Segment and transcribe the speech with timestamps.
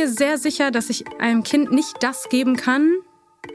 [0.00, 2.90] mir sehr sicher, dass ich einem Kind nicht das geben kann,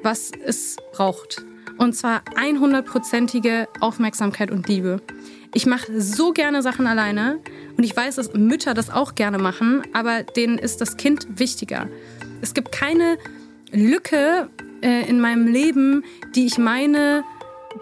[0.04, 1.44] was es braucht.
[1.80, 5.02] Und zwar 100%ige Aufmerksamkeit und Liebe.
[5.56, 7.40] Ich mache so gerne Sachen alleine
[7.78, 11.88] und ich weiß, dass Mütter das auch gerne machen, aber denen ist das Kind wichtiger.
[12.42, 13.18] Es gibt keine
[13.72, 14.50] Lücke
[14.84, 16.04] äh, in meinem Leben,
[16.36, 17.24] die ich meine,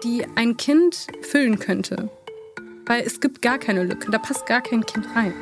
[0.04, 2.08] die ein Kind füllen könnte.
[2.86, 5.34] Weil es gibt gar keine Lücke, da passt gar kein Kind rein.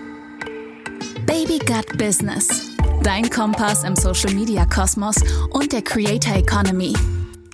[1.26, 2.71] Baby Gut Business.
[3.02, 5.16] Dein Kompass im Social Media Kosmos
[5.50, 6.92] und der Creator Economy.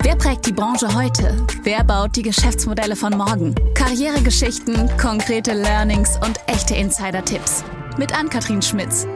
[0.02, 1.34] Wer prägt die Branche heute?
[1.62, 3.54] Wer baut die Geschäftsmodelle von morgen?
[3.72, 7.64] Karrieregeschichten, konkrete Learnings und echte Insider-Tipps.
[7.96, 9.06] Mit Ann-Kathrin Schmitz.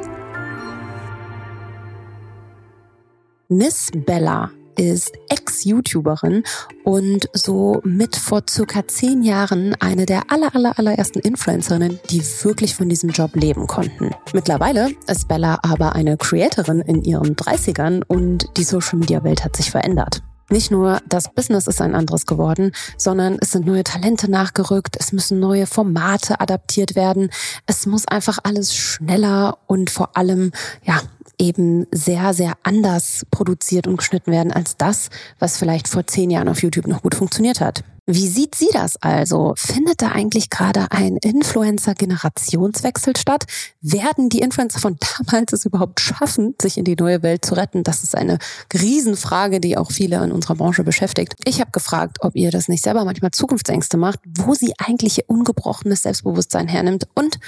[3.48, 6.44] Miss Bella ist Ex-YouTuberin
[6.84, 12.74] und so mit vor circa zehn Jahren eine der aller, aller, allerersten Influencerinnen, die wirklich
[12.74, 14.10] von diesem Job leben konnten.
[14.32, 19.56] Mittlerweile ist Bella aber eine Creatorin in ihren 30ern und die Social Media Welt hat
[19.56, 20.22] sich verändert.
[20.52, 25.10] Nicht nur das Business ist ein anderes geworden, sondern es sind neue Talente nachgerückt, es
[25.10, 27.30] müssen neue Formate adaptiert werden,
[27.66, 30.52] es muss einfach alles schneller und vor allem,
[30.84, 31.00] ja,
[31.38, 35.08] eben sehr, sehr anders produziert und geschnitten werden als das,
[35.38, 37.82] was vielleicht vor zehn Jahren auf YouTube noch gut funktioniert hat.
[38.06, 39.54] Wie sieht sie das also?
[39.56, 43.44] Findet da eigentlich gerade ein Influencer-Generationswechsel statt?
[43.80, 47.84] Werden die Influencer von damals es überhaupt schaffen, sich in die neue Welt zu retten?
[47.84, 48.38] Das ist eine
[48.74, 51.34] Riesenfrage, die auch viele in unserer Branche beschäftigt.
[51.44, 55.24] Ich habe gefragt, ob ihr das nicht selber manchmal Zukunftsängste macht, wo sie eigentlich ihr
[55.28, 57.38] ungebrochenes Selbstbewusstsein hernimmt und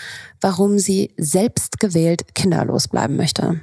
[0.41, 3.61] warum sie selbst gewählt kinderlos bleiben möchte.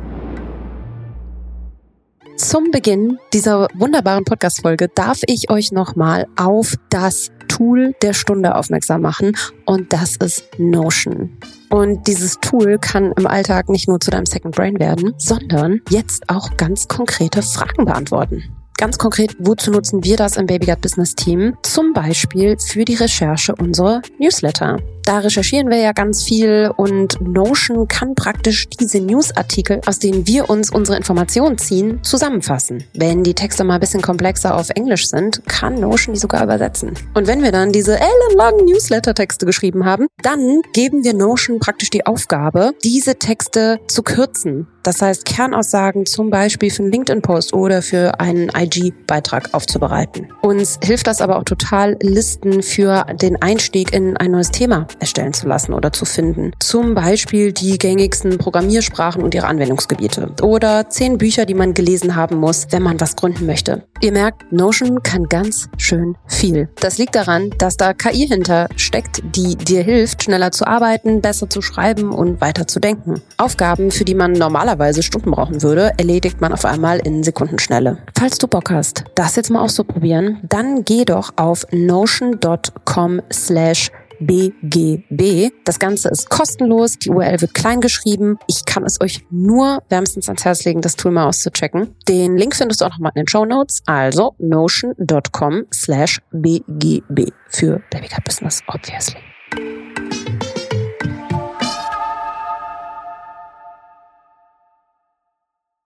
[2.36, 9.02] Zum Beginn dieser wunderbaren Podcast-Folge darf ich euch nochmal auf das Tool der Stunde aufmerksam
[9.02, 9.34] machen
[9.66, 11.38] und das ist Notion.
[11.70, 16.30] Und dieses Tool kann im Alltag nicht nur zu deinem Second Brain werden, sondern jetzt
[16.30, 18.44] auch ganz konkrete Fragen beantworten.
[18.78, 21.58] Ganz konkret, wozu nutzen wir das im Babygut Business Team?
[21.64, 24.78] Zum Beispiel für die Recherche unserer Newsletter.
[25.10, 30.52] Da recherchieren wir ja ganz viel und Notion kann praktisch diese Newsartikel, aus denen wir
[30.52, 32.84] uns unsere Informationen ziehen, zusammenfassen.
[32.94, 36.94] Wenn die Texte mal ein bisschen komplexer auf Englisch sind, kann Notion die sogar übersetzen.
[37.16, 42.06] Und wenn wir dann diese ellenlangen Newsletter-Texte geschrieben haben, dann geben wir Notion praktisch die
[42.06, 44.68] Aufgabe, diese Texte zu kürzen.
[44.84, 50.32] Das heißt, Kernaussagen zum Beispiel für einen LinkedIn-Post oder für einen IG-Beitrag aufzubereiten.
[50.42, 55.34] Uns hilft das aber auch total, Listen für den Einstieg in ein neues Thema erstellen
[55.34, 56.52] zu lassen oder zu finden.
[56.60, 60.34] Zum Beispiel die gängigsten Programmiersprachen und ihre Anwendungsgebiete.
[60.42, 63.84] Oder zehn Bücher, die man gelesen haben muss, wenn man was gründen möchte.
[64.02, 66.70] Ihr merkt, Notion kann ganz schön viel.
[66.80, 71.50] Das liegt daran, dass da KI hinter steckt, die dir hilft, schneller zu arbeiten, besser
[71.50, 73.22] zu schreiben und weiter zu denken.
[73.38, 77.98] Aufgaben, für die man normalerweise Stunden brauchen würde, erledigt man auf einmal in Sekundenschnelle.
[78.18, 85.52] Falls du Bock hast, das jetzt mal auszuprobieren, dann geh doch auf notion.com slash BGB.
[85.64, 88.38] Das Ganze ist kostenlos, die URL wird klein geschrieben.
[88.48, 91.96] Ich kann es euch nur wärmstens ans Herz legen, das Tool mal auszuchecken.
[92.08, 97.82] Den Link findest du auch nochmal in den Show Notes, also notion.com slash BGB für
[97.90, 99.18] Babycat Business, obviously.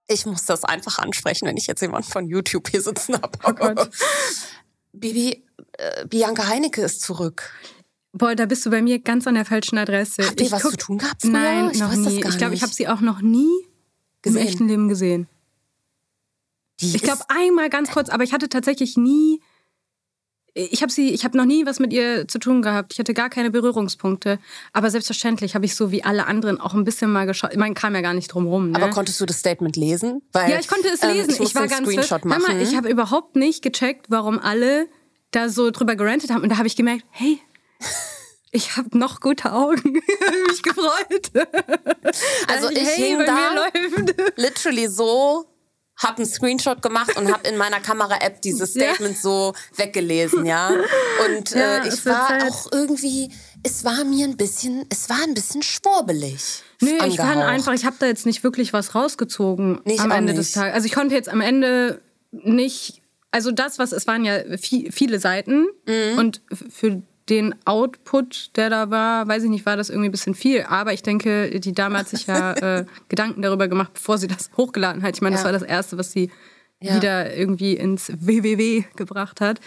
[0.08, 3.40] Ich muss das einfach ansprechen, wenn ich jetzt jemanden von YouTube hier sitzen habe.
[3.44, 3.86] Oh.
[4.94, 5.44] Bibi,
[5.74, 7.52] äh, Bianca Heinecke ist zurück.
[8.14, 10.26] Boah, da bist du bei mir ganz an der falschen Adresse.
[10.26, 11.22] Habt ihr was guck, zu tun gehabt?
[11.22, 11.32] Früher?
[11.32, 12.24] Nein, ich noch nie.
[12.24, 13.52] ich glaube, ich habe sie auch noch nie
[14.22, 14.42] gesehen.
[14.42, 15.28] im echten Leben gesehen.
[16.80, 19.40] Die ich glaube einmal ganz kurz, aber ich hatte tatsächlich nie
[20.56, 22.94] ich habe sie, ich habe noch nie was mit ihr zu tun gehabt.
[22.94, 24.38] Ich hatte gar keine Berührungspunkte.
[24.72, 27.52] Aber selbstverständlich habe ich so wie alle anderen auch ein bisschen mal geschaut.
[27.54, 28.70] Ich meine, kam ja gar nicht drum rum.
[28.70, 28.76] Ne?
[28.76, 30.22] Aber konntest du das Statement lesen?
[30.32, 31.32] Weil, ja, ich konnte es lesen.
[31.32, 32.44] Ähm, ich, ich war ganz Screenshot machen.
[32.44, 34.88] Mal, ich habe überhaupt nicht gecheckt, warum alle
[35.32, 36.44] da so drüber gerantet haben.
[36.44, 37.40] Und da habe ich gemerkt, hey,
[38.52, 40.02] ich habe noch gute Augen.
[40.08, 41.32] ich habe mich gefreut.
[42.48, 43.66] Also ich hey, hing da
[44.36, 45.46] literally so,
[45.98, 48.86] hab einen Screenshot gemacht und hab in meiner Kamera-App dieses Ja.
[48.94, 50.70] Statement so weggelesen, ja.
[51.28, 52.44] Und Ja, äh, ich war Zeit.
[52.44, 53.32] auch irgendwie,
[53.64, 56.64] es war mir ein bisschen, es war ein bisschen schwurbelig.
[56.82, 57.38] Nee, ich angehaucht.
[57.48, 60.40] einfach, ich habe da jetzt nicht wirklich was rausgezogen Nee, am Ende nicht.
[60.40, 60.74] des Tages.
[60.74, 62.02] Also ich konnte jetzt am Ende
[62.32, 63.02] nicht,
[63.32, 66.18] also das, was es waren ja vi- viele Seiten Mhm.
[66.18, 66.42] und
[66.72, 70.64] für den Output, der da war, weiß ich nicht, war das irgendwie ein bisschen viel.
[70.64, 74.50] Aber ich denke, die Dame hat sich ja äh, Gedanken darüber gemacht, bevor sie das
[74.58, 75.16] hochgeladen hat.
[75.16, 75.46] Ich meine, das Ja.
[75.46, 76.30] war das Erste, was sie
[76.82, 76.96] Ja.
[76.96, 79.60] wieder irgendwie ins WWW gebracht hat.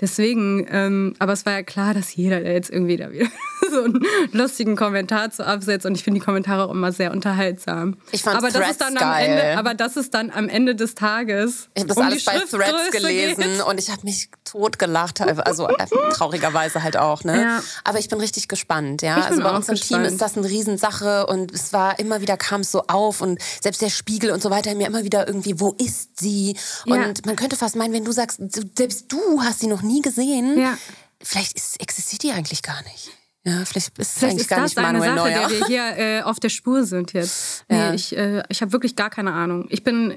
[0.00, 3.26] Deswegen, ähm, aber es war ja klar, dass jeder der jetzt irgendwie da wieder
[3.70, 4.00] so einen
[4.32, 5.86] lustigen Kommentar zu absetzt.
[5.86, 7.96] Und ich finde die Kommentare auch immer sehr unterhaltsam.
[8.10, 9.28] Ich fand aber das Threads ist dann am geil.
[9.30, 11.68] Ende, Aber das ist dann am Ende des Tages.
[11.74, 13.62] Ich habe das um alles bei Threads gelesen geht.
[13.64, 17.40] und ich habe mich tot gelacht, also äh, traurigerweise halt auch, ne?
[17.42, 17.62] Ja.
[17.82, 19.16] Aber ich bin richtig gespannt, ja.
[19.16, 22.60] Also bei uns im Team ist das eine Riesensache und es war immer wieder kam
[22.60, 25.72] es so auf und selbst der Spiegel und so weiter mir immer wieder irgendwie, wo
[25.72, 26.56] ist sie?
[26.86, 26.94] Ja.
[27.06, 28.40] Und man könnte fast meinen, wenn du sagst,
[28.76, 30.78] selbst du hast sie noch nie gesehen, Ja.
[31.20, 33.10] vielleicht ist, existiert die eigentlich gar nicht.
[33.46, 35.48] Ja, vielleicht ist es Vielleicht eigentlich gar das nicht eine Manuel Sache, Neuer.
[35.48, 37.64] der wir hier äh, auf der Spur sind jetzt.
[37.68, 37.92] Nee, Ja.
[37.92, 39.66] ich, äh, ich habe wirklich gar keine Ahnung.
[39.68, 40.16] Ich bin,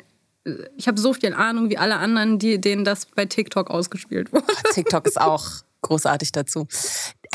[0.75, 4.45] ich habe so viel Ahnung wie alle anderen, die, denen das bei TikTok ausgespielt wurde.
[4.73, 5.45] TikTok ist auch
[5.81, 6.67] großartig dazu.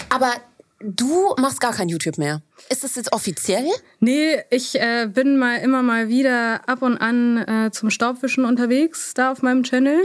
[0.09, 0.33] Aber
[0.81, 2.43] du machst gar kein YouTube mehr.
[2.69, 3.67] Ist das jetzt offiziell?
[4.01, 9.15] Nee, ich äh, bin mal immer mal wieder ab und an äh, zum Staubwischen unterwegs,
[9.15, 10.03] da auf meinem Channel.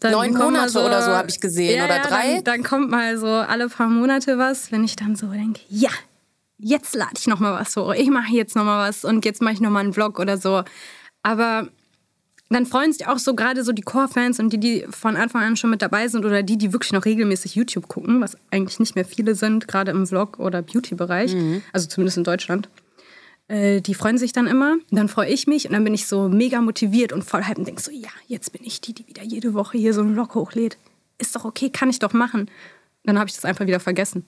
[0.00, 0.16] Dann Mhm.
[0.16, 2.34] Neun Monate oder so habe ich gesehen, ja, oder ja, drei?
[2.34, 5.90] Dann, dann kommt mal so alle paar Monate was, wenn ich dann so denke, ja,
[6.58, 7.92] jetzt lade ich noch mal was hoch.
[7.94, 10.38] Ich mache jetzt noch mal was und jetzt mache ich noch mal einen Vlog oder
[10.38, 10.62] so.
[11.22, 11.68] Aber
[12.52, 15.56] dann freuen sich auch so gerade so die Core-Fans und die, die von Anfang an
[15.56, 18.94] schon mit dabei sind oder die, die wirklich noch regelmäßig YouTube gucken, was eigentlich nicht
[18.94, 21.62] mehr viele sind, gerade im Vlog- oder Beauty-Bereich, Mhm.
[21.72, 22.68] also zumindest in Deutschland.
[23.48, 24.72] Äh, die freuen sich dann immer.
[24.90, 27.58] Und dann freue ich mich und dann bin ich so mega motiviert und voll hype
[27.58, 30.14] und denke so, ja, jetzt bin ich die, die wieder jede Woche hier so einen
[30.14, 30.78] Vlog hochlädt.
[31.18, 32.50] Ist doch okay, kann ich doch machen.
[33.04, 34.24] Dann habe ich das einfach wieder vergessen.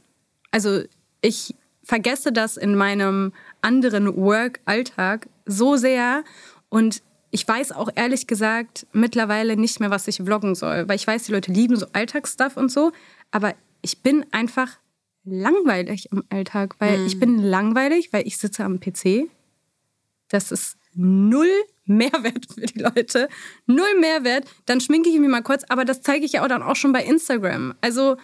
[0.50, 0.82] Also
[1.20, 6.24] ich vergesse das in meinem anderen Work-Alltag so sehr
[6.68, 7.02] und
[7.34, 11.24] ich weiß auch ehrlich gesagt mittlerweile nicht mehr, was ich vloggen soll, weil ich weiß,
[11.24, 12.92] die Leute lieben so Alltagsstuff und so,
[13.32, 14.78] aber ich bin einfach
[15.24, 19.28] langweilig im Alltag, weil ich bin langweilig, weil ich sitze am PC.
[20.28, 21.50] Das ist null
[21.86, 23.28] Mehrwert für die Leute,
[23.66, 24.46] null Mehrwert.
[24.66, 26.92] Dann schminke ich mich mal kurz, aber das zeige ich ja auch dann auch schon
[26.92, 27.74] bei Instagram.
[27.80, 28.16] Also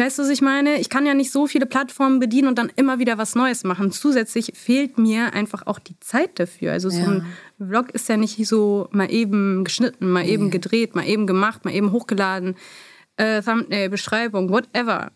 [0.00, 0.80] Weißt du, was ich meine?
[0.80, 3.92] Ich kann ja nicht so viele Plattformen bedienen und dann immer wieder was Neues machen.
[3.92, 6.72] Zusätzlich fehlt mir einfach auch die Zeit dafür.
[6.72, 7.26] Also so ein
[7.58, 11.74] Vlog ist ja nicht so mal eben geschnitten, mal eben gedreht, mal eben gemacht, mal
[11.74, 12.56] eben hochgeladen,
[13.18, 15.12] äh, Thumbnail, Beschreibung, whatever.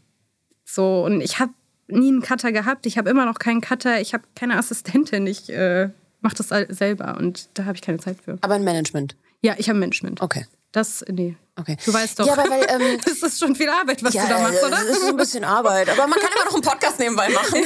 [0.66, 1.54] So, und ich habe
[1.88, 2.84] nie einen Cutter gehabt.
[2.84, 4.02] Ich habe immer noch keinen Cutter.
[4.02, 5.26] Ich habe keine Assistentin.
[5.26, 5.88] Ich äh,
[6.20, 8.36] mache das selber und da habe ich keine Zeit für.
[8.42, 9.16] Aber ein Management.
[9.40, 10.20] Ja, ich habe Management.
[10.20, 10.44] Okay.
[10.74, 11.36] Das, nee.
[11.54, 11.76] Okay.
[11.84, 12.26] Du weißt doch.
[12.26, 14.70] Ja, aber weil, ähm, das ist schon viel Arbeit, was du da machst, oder?
[14.70, 17.62] Das ist ein bisschen Arbeit, aber man kann immer noch einen Podcast nebenbei machen.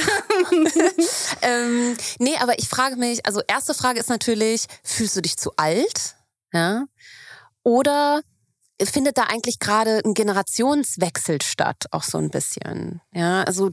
[1.41, 5.51] ähm, nee, aber ich frage mich, also erste Frage ist natürlich, fühlst du dich zu
[5.57, 6.17] alt?
[6.53, 6.85] Ja?
[7.63, 8.21] Oder
[8.85, 13.01] findet da eigentlich gerade ein Generationswechsel statt, auch so ein bisschen?
[13.13, 13.69] Ja, also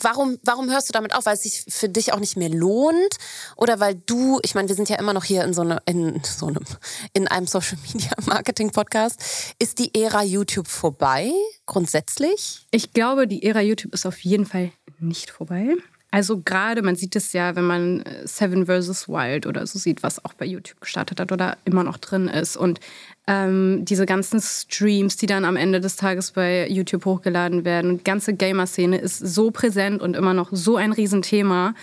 [0.00, 1.26] warum, warum hörst du damit auf?
[1.26, 3.16] Weil es sich für dich auch nicht mehr lohnt?
[3.56, 6.22] Oder weil du, ich meine, wir sind ja immer noch hier in so, eine, in
[6.24, 6.64] so einem,
[7.12, 9.54] in einem Social Media Marketing Podcast.
[9.58, 11.32] Ist die Ära YouTube vorbei,
[11.66, 12.66] grundsätzlich?
[12.70, 15.76] Ich glaube, die Ära YouTube ist auf jeden Fall nicht vorbei.
[16.14, 19.08] Also gerade, man sieht es ja, wenn man äh, Seven vs.
[19.08, 22.54] Wild oder so sieht, was auch bei YouTube gestartet hat oder immer noch drin ist.
[22.54, 22.80] Und
[23.26, 27.98] ähm, diese ganzen Streams, die dann am Ende des Tages bei YouTube hochgeladen werden.
[27.98, 31.74] Die ganze Gamer-Szene ist so präsent und immer noch so ein Riesenthema.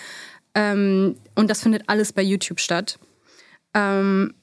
[0.53, 2.99] Ähm, und das findet alles bei YouTube statt.
[3.73, 4.33] Ähm,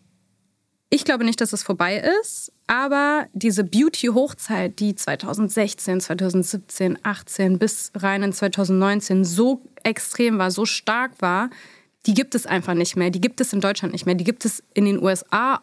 [0.88, 7.90] ich glaube nicht, dass es vorbei ist, aber diese Beauty-Hochzeit, die 2016, 2017, 18 bis
[7.94, 11.50] rein in 2019 so extrem war, so stark war,
[12.06, 13.10] die gibt es einfach nicht mehr.
[13.10, 14.14] Die gibt es in Deutschland nicht mehr.
[14.14, 15.60] Die gibt es in den USA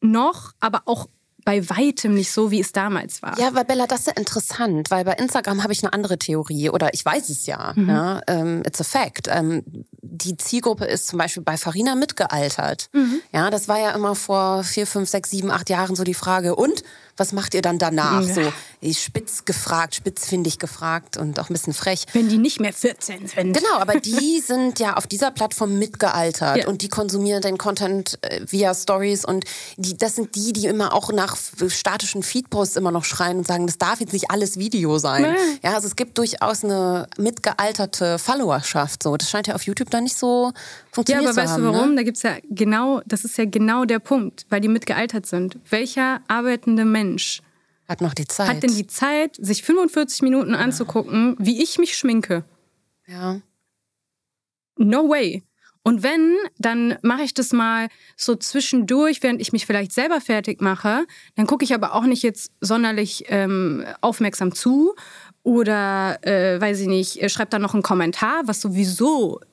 [0.00, 1.08] noch, aber auch
[1.44, 3.38] bei weitem nicht so, wie es damals war.
[3.38, 6.68] Ja, weil Bella, das ist ja interessant, weil bei Instagram habe ich eine andere Theorie
[6.68, 7.72] oder ich weiß es ja.
[7.74, 7.88] Mhm.
[7.88, 9.28] ja ähm, it's a fact.
[9.30, 9.62] Ähm,
[10.02, 12.90] die Zielgruppe ist zum Beispiel bei Farina mitgealtert.
[12.92, 13.22] Mhm.
[13.32, 16.54] Ja, das war ja immer vor vier, fünf, sechs, sieben, acht Jahren so die Frage.
[16.54, 16.82] Und
[17.18, 18.22] was macht ihr dann danach?
[18.22, 18.34] Ja.
[18.34, 18.52] So
[18.92, 22.04] spitz gefragt, spitzfindig gefragt und auch ein bisschen frech.
[22.12, 23.56] Wenn die nicht mehr 14 sind.
[23.56, 26.68] Genau, aber die sind ja auf dieser Plattform mitgealtert ja.
[26.68, 29.44] und die konsumieren den Content äh, via Stories und
[29.76, 31.36] die, das sind die, die immer auch nach
[31.68, 35.22] statischen Feedposts immer noch schreien und sagen, das darf jetzt nicht alles Video sein.
[35.22, 35.58] Nee.
[35.62, 39.02] Ja, also es gibt durchaus eine mitgealterte Followerschaft.
[39.02, 40.52] So, das scheint ja auf YouTube dann nicht so
[40.92, 41.90] funktioniert Ja, aber weißt haben, du warum?
[41.90, 41.96] Ne?
[41.96, 45.58] Da gibt's ja genau, das ist ja genau der Punkt, weil die mitgealtert sind.
[45.68, 47.07] Welcher arbeitende Mensch
[47.88, 48.48] hat noch die Zeit.
[48.48, 50.58] Hat denn die Zeit, sich 45 Minuten ja.
[50.58, 52.44] anzugucken, wie ich mich schminke?
[53.06, 53.40] Ja.
[54.76, 55.42] No way.
[55.82, 60.60] Und wenn, dann mache ich das mal so zwischendurch, während ich mich vielleicht selber fertig
[60.60, 61.06] mache.
[61.34, 64.94] Dann gucke ich aber auch nicht jetzt sonderlich ähm, aufmerksam zu
[65.42, 69.44] oder, äh, weiß ich nicht, schreibe dann noch einen Kommentar, was sowieso äh,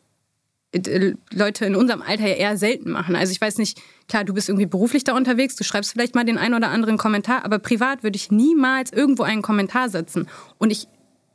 [1.31, 3.15] Leute in unserem Alter ja eher selten machen.
[3.15, 6.23] Also ich weiß nicht, klar, du bist irgendwie beruflich da unterwegs, du schreibst vielleicht mal
[6.23, 10.27] den einen oder anderen Kommentar, aber privat würde ich niemals irgendwo einen Kommentar setzen.
[10.57, 10.87] Und ich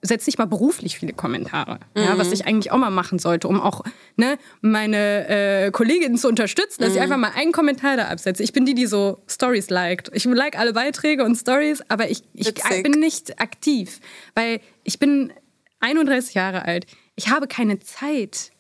[0.03, 2.03] setze nicht mal beruflich viele Kommentare, mhm.
[2.03, 3.83] ja, was ich eigentlich auch mal machen sollte, um auch
[4.17, 6.97] ne, meine äh, Kolleginnen zu unterstützen, dass mhm.
[6.97, 8.43] ich einfach mal einen Kommentar da absetze.
[8.43, 10.11] Ich bin die, die so Stories liked.
[10.15, 14.01] Ich like alle Beiträge und Stories, aber ich, ich bin nicht aktiv,
[14.35, 15.33] weil ich bin
[15.81, 16.87] 31 Jahre alt.
[17.17, 18.53] Ich habe keine Zeit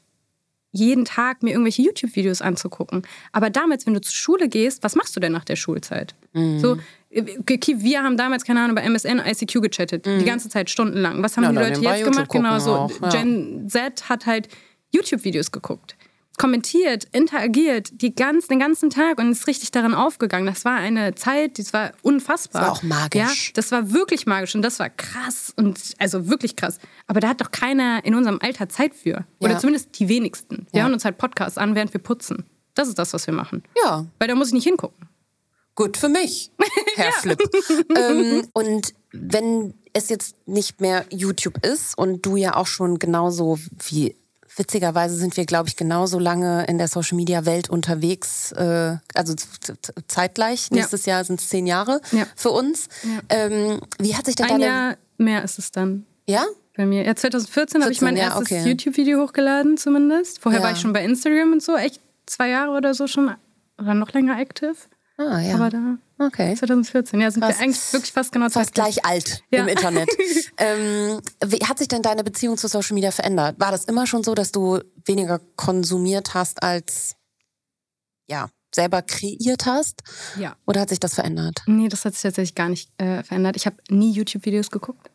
[0.72, 3.02] jeden Tag mir irgendwelche YouTube-Videos anzugucken.
[3.32, 6.14] Aber damals, wenn du zur Schule gehst, was machst du denn nach der Schulzeit?
[6.32, 6.60] Mhm.
[6.60, 6.76] So,
[7.10, 10.06] äh, wir haben damals, keine Ahnung, bei MSN ICQ gechattet.
[10.06, 10.20] Mhm.
[10.20, 11.22] Die ganze Zeit stundenlang.
[11.22, 12.30] Was haben ja, die Leute jetzt gemacht?
[12.30, 12.90] Genau so.
[13.02, 13.08] Ja.
[13.08, 14.48] Gen Z hat halt
[14.92, 15.96] YouTube-Videos geguckt
[16.40, 20.46] kommentiert, interagiert die ganz, den ganzen Tag und ist richtig darin aufgegangen.
[20.46, 22.62] Das war eine Zeit, das war unfassbar.
[22.62, 23.48] Das war auch magisch.
[23.48, 26.78] Ja, das war wirklich magisch und das war krass und also wirklich krass.
[27.06, 29.26] Aber da hat doch keiner in unserem Alter Zeit für.
[29.38, 29.58] Oder ja.
[29.58, 30.66] zumindest die wenigsten.
[30.70, 30.84] Wir ja.
[30.84, 32.46] hören uns halt Podcasts an, während wir putzen.
[32.72, 33.62] Das ist das, was wir machen.
[33.84, 34.06] Ja.
[34.18, 35.08] Weil da muss ich nicht hingucken.
[35.74, 36.50] Gut für mich,
[36.96, 37.38] Herr Flip.
[37.96, 43.58] ähm, und wenn es jetzt nicht mehr YouTube ist und du ja auch schon genauso
[43.88, 44.16] wie
[44.56, 49.34] witzigerweise sind wir, glaube ich, genauso lange in der Social Media Welt unterwegs, äh, also
[50.06, 50.70] zeitgleich.
[50.70, 52.26] Nächstes Jahr sind es zehn Jahre ja.
[52.36, 52.88] für uns.
[53.02, 53.20] Ja.
[53.28, 54.64] Ähm, wie hat sich denn Ein deine...
[54.64, 56.06] Jahr mehr ist es dann.
[56.26, 56.44] Ja?
[56.76, 57.04] Bei mir.
[57.04, 58.68] Ja, 2014 habe ich mein erstes okay.
[58.68, 60.40] YouTube-Video hochgeladen zumindest.
[60.40, 63.34] Vorher war ich schon bei Instagram und so, echt zwei Jahre oder so schon
[63.78, 64.88] oder noch länger aktiv.
[65.20, 65.54] Ah, ja.
[65.56, 66.54] Aber da okay.
[66.54, 69.60] 2014, ja, sind fast, wir eigentlich wirklich fast genau Fast gleich alt ja.
[69.60, 70.08] im Internet.
[70.56, 73.60] ähm, wie hat sich denn deine Beziehung zu Social Media verändert?
[73.60, 77.16] War das immer schon so, dass du weniger konsumiert hast als
[78.28, 80.02] ja, selber kreiert hast?
[80.38, 80.56] Ja.
[80.66, 81.64] Oder hat sich das verändert?
[81.66, 83.56] Nee, das hat sich tatsächlich gar nicht äh, verändert.
[83.56, 85.10] Ich habe nie YouTube-Videos geguckt.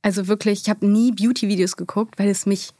[0.00, 2.70] Also wirklich, ich habe nie Beauty-Videos geguckt, weil es mich.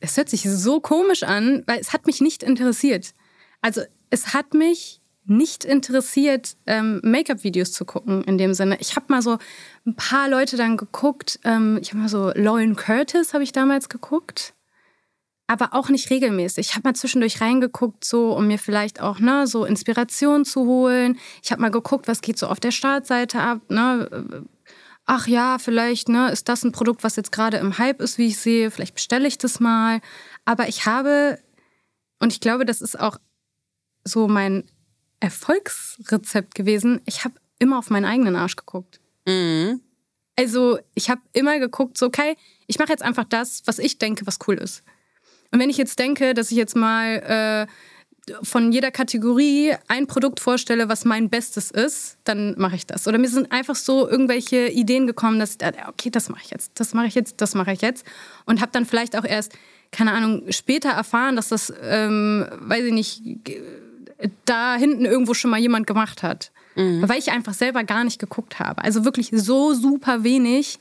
[0.00, 3.14] Es hört sich so komisch an, weil es hat mich nicht interessiert.
[3.60, 8.78] Also es hat mich nicht interessiert, ähm, Make-up-Videos zu gucken in dem Sinne.
[8.80, 9.38] Ich habe mal so
[9.86, 11.38] ein paar Leute dann geguckt.
[11.44, 14.54] Ähm, ich habe mal so Lauren Curtis habe ich damals geguckt,
[15.46, 16.70] aber auch nicht regelmäßig.
[16.70, 21.18] Ich habe mal zwischendurch reingeguckt, so um mir vielleicht auch ne so Inspiration zu holen.
[21.42, 23.60] Ich habe mal geguckt, was geht so auf der Startseite ab.
[23.68, 24.46] Ne?
[25.06, 28.26] Ach ja, vielleicht ne ist das ein Produkt, was jetzt gerade im Hype ist, wie
[28.28, 28.70] ich sehe.
[28.72, 30.00] Vielleicht bestelle ich das mal.
[30.44, 31.38] Aber ich habe
[32.20, 33.16] und ich glaube, das ist auch
[34.04, 34.64] so mein
[35.20, 37.00] Erfolgsrezept gewesen.
[37.06, 39.00] Ich habe immer auf meinen eigenen Arsch geguckt.
[39.26, 39.80] Mhm.
[40.36, 44.26] Also ich habe immer geguckt, so okay, ich mache jetzt einfach das, was ich denke,
[44.26, 44.82] was cool ist.
[45.50, 50.40] Und wenn ich jetzt denke, dass ich jetzt mal äh, von jeder Kategorie ein Produkt
[50.40, 53.06] vorstelle, was mein Bestes ist, dann mache ich das.
[53.08, 56.94] Oder mir sind einfach so irgendwelche Ideen gekommen, dass okay, das mache ich jetzt, das
[56.94, 58.06] mache ich jetzt, das mache ich jetzt
[58.46, 59.52] und habe dann vielleicht auch erst
[59.90, 63.22] keine Ahnung später erfahren, dass das, ähm, weiß ich nicht
[64.44, 66.50] da hinten irgendwo schon mal jemand gemacht hat.
[66.76, 67.08] Mhm.
[67.08, 68.82] Weil ich einfach selber gar nicht geguckt habe.
[68.82, 70.78] Also wirklich so super wenig.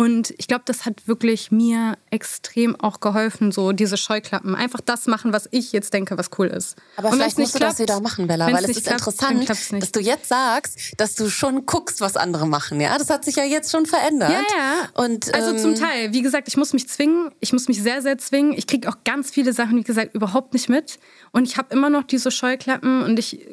[0.00, 4.54] Und ich glaube, das hat wirklich mir extrem auch geholfen, so diese Scheuklappen.
[4.54, 6.76] Einfach das machen, was ich jetzt denke, was cool ist.
[6.96, 9.50] Aber und vielleicht musst du klappt, das wieder machen, Bella, weil es ist klappt, interessant,
[9.50, 12.80] dass du jetzt sagst, dass du schon guckst, was andere machen.
[12.80, 14.30] Ja, das hat sich ja jetzt schon verändert.
[14.30, 15.04] Ja, ja.
[15.04, 17.30] Und, also zum ähm, Teil, wie gesagt, ich muss mich zwingen.
[17.40, 18.54] Ich muss mich sehr, sehr zwingen.
[18.54, 20.98] Ich kriege auch ganz viele Sachen, wie gesagt, überhaupt nicht mit.
[21.32, 23.46] Und ich habe immer noch diese Scheuklappen und ich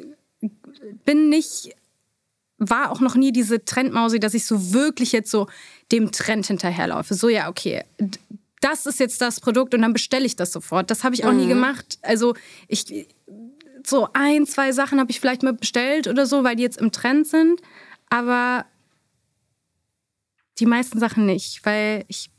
[1.04, 1.74] bin nicht
[2.58, 5.46] war auch noch nie diese Trendmausi, dass ich so wirklich jetzt so
[5.92, 7.14] dem Trend hinterherlaufe.
[7.14, 7.84] So, ja, okay,
[8.60, 10.90] das ist jetzt das Produkt und dann bestelle ich das sofort.
[10.90, 11.38] Das habe ich auch mhm.
[11.38, 11.98] nie gemacht.
[12.02, 12.34] Also
[12.66, 13.06] ich
[13.84, 16.92] so ein, zwei Sachen habe ich vielleicht mal bestellt oder so, weil die jetzt im
[16.92, 17.60] Trend sind,
[18.10, 18.66] aber
[20.58, 22.30] die meisten Sachen nicht, weil ich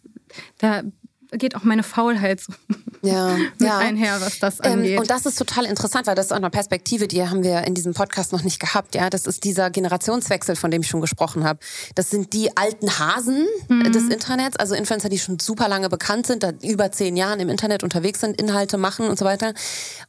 [0.57, 0.83] da
[1.31, 2.53] geht auch meine Faulheit so
[3.01, 3.77] ja, mit ja.
[3.77, 4.99] einher, was das Ähm, angeht.
[4.99, 7.75] und das ist total interessant, weil das ist auch eine Perspektive, die haben wir in
[7.75, 8.95] diesem Podcast noch nicht gehabt.
[8.95, 11.59] Ja, das ist dieser Generationswechsel, von dem ich schon gesprochen habe.
[11.95, 16.27] Das sind die alten Hasen äh, des Internets, also Influencer, die schon super lange bekannt
[16.27, 19.53] sind, da über zehn Jahren im Internet unterwegs sind, Inhalte machen und so weiter.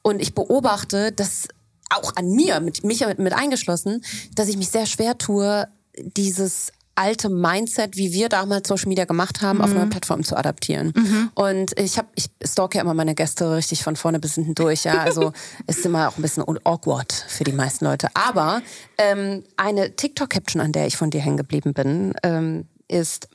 [0.03, 1.49] Und ich beobachte, dass
[1.91, 4.03] auch an mir, mit mich mit eingeschlossen,
[4.35, 5.67] dass ich mich sehr schwer tue,
[5.99, 10.92] dieses alte Mindset, wie wir damals Social Media gemacht haben, auf neue Plattformen zu adaptieren.
[11.35, 14.85] Und ich habe, ich stalke ja immer meine Gäste richtig von vorne bis hinten durch.
[14.85, 15.32] Ja, also
[15.66, 18.09] ist immer auch ein bisschen awkward für die meisten Leute.
[18.14, 18.62] Aber
[18.99, 23.28] ähm, eine TikTok-Caption, an der ich von dir hängen geblieben bin, ähm, ist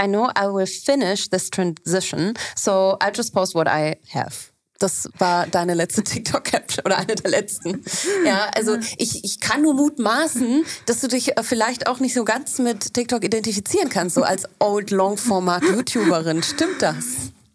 [0.00, 4.49] I know I will finish this transition, so I'll just post what I have.
[4.80, 7.84] Das war deine letzte TikTok-Caption oder eine der letzten.
[8.24, 12.24] Ja, also ich, ich kann nur mutmaßen, dass du dich äh, vielleicht auch nicht so
[12.24, 16.42] ganz mit TikTok identifizieren kannst, so als Old Long-Format-YouTuberin.
[16.42, 17.04] Stimmt das?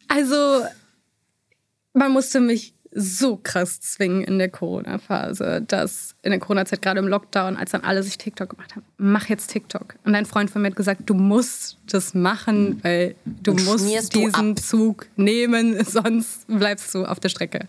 [0.07, 0.63] Also,
[1.93, 7.07] man musste mich so krass zwingen in der Corona-Phase, dass in der Corona-Zeit, gerade im
[7.07, 9.95] Lockdown, als dann alle sich TikTok gemacht haben, mach jetzt TikTok.
[10.05, 14.15] Und ein Freund von mir hat gesagt, du musst das machen, weil du Und musst
[14.15, 14.59] du diesen ab.
[14.59, 17.67] Zug nehmen, sonst bleibst du auf der Strecke.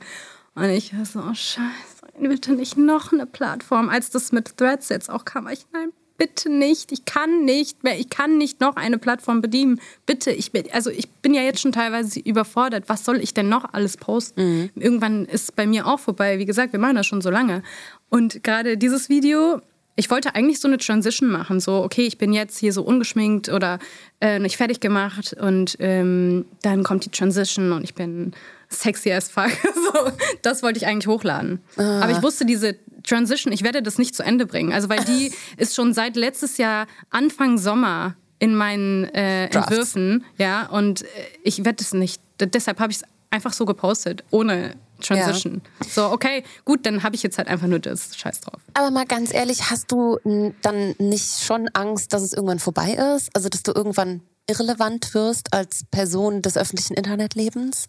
[0.54, 3.88] Und ich war so, oh scheiße, bitte nicht noch eine Plattform.
[3.88, 6.92] Als das mit Threads jetzt auch kam, ich, nein, bitte nicht.
[6.92, 9.80] Ich kann nicht mehr, ich kann nicht noch eine Plattform bedienen.
[10.06, 12.84] Bitte, ich bin, also ich bin ja jetzt schon teilweise überfordert.
[12.88, 14.70] Was soll ich denn noch alles posten?
[14.74, 16.38] Irgendwann ist es bei mir auch vorbei.
[16.38, 17.62] Wie gesagt, wir machen das schon so lange.
[18.08, 19.60] Und gerade dieses Video,
[19.96, 21.58] ich wollte eigentlich so eine Transition machen.
[21.58, 23.78] So, okay, ich bin jetzt hier so ungeschminkt oder
[24.20, 28.32] äh, nicht fertig gemacht und ähm, dann kommt die Transition und ich bin
[28.68, 29.50] sexy as fuck.
[29.74, 30.10] so,
[30.42, 31.60] das wollte ich eigentlich hochladen.
[31.76, 34.72] Aber ich wusste, diese Transition, ich werde das nicht zu Ende bringen.
[34.72, 39.46] Also, weil die ist schon seit letztes Jahr Anfang Sommer in meinen äh.
[39.46, 40.24] Entwürfen.
[40.36, 41.06] Ja, und äh,
[41.42, 42.20] ich werde es nicht.
[42.38, 45.62] Deshalb habe ich es einfach so gepostet, ohne Transition.
[45.88, 48.16] So, okay, gut, dann habe ich jetzt halt einfach nur das.
[48.16, 48.60] Scheiß drauf.
[48.74, 50.18] Aber mal ganz ehrlich, hast du
[50.62, 53.30] dann nicht schon Angst, dass es irgendwann vorbei ist?
[53.34, 57.86] Also, dass du irgendwann irrelevant wirst als Person des öffentlichen Internetlebens?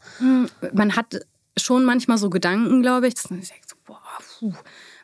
[0.73, 1.19] man hat
[1.57, 4.01] schon manchmal so Gedanken, glaube ich, dass man sich denkt, so, boah,
[4.39, 4.53] puh.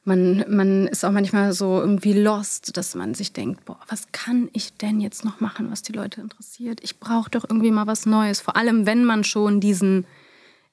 [0.06, 4.50] Man, man ist auch manchmal so irgendwie lost, dass man sich denkt, boah, was kann
[4.52, 6.82] ich denn jetzt noch machen, was die Leute interessiert?
[6.84, 8.42] Ich brauche doch irgendwie mal was Neues.
[8.42, 10.06] Vor allem, wenn man schon diesen,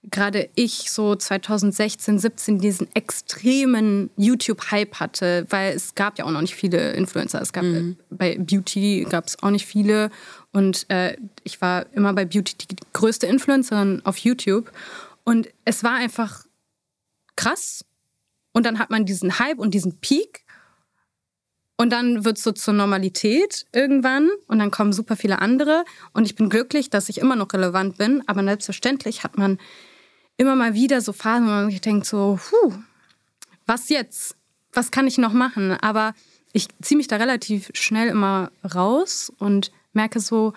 [0.02, 6.40] gerade ich so 2016, 17, diesen extremen YouTube-Hype hatte, weil es gab ja auch noch
[6.40, 7.40] nicht viele Influencer.
[7.40, 7.64] Es gab
[8.10, 10.10] bei Beauty gab es auch nicht viele
[10.52, 14.72] und äh, ich war immer bei Beauty die größte Influencerin auf YouTube
[15.22, 16.44] und es war einfach
[17.36, 17.84] krass.
[18.52, 20.44] Und dann hat man diesen Hype und diesen Peak.
[21.76, 24.28] Und dann wird es so zur Normalität irgendwann.
[24.46, 25.84] Und dann kommen super viele andere.
[26.12, 28.22] Und ich bin glücklich, dass ich immer noch relevant bin.
[28.26, 29.58] Aber selbstverständlich hat man
[30.36, 32.74] immer mal wieder so Phasen, wo man sich denkt so, puh,
[33.66, 34.36] was jetzt?
[34.72, 35.72] Was kann ich noch machen?
[35.72, 36.14] Aber
[36.52, 40.52] ich ziehe mich da relativ schnell immer raus und merke so,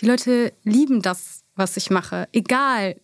[0.00, 2.28] die Leute lieben das, was ich mache.
[2.32, 2.96] Egal,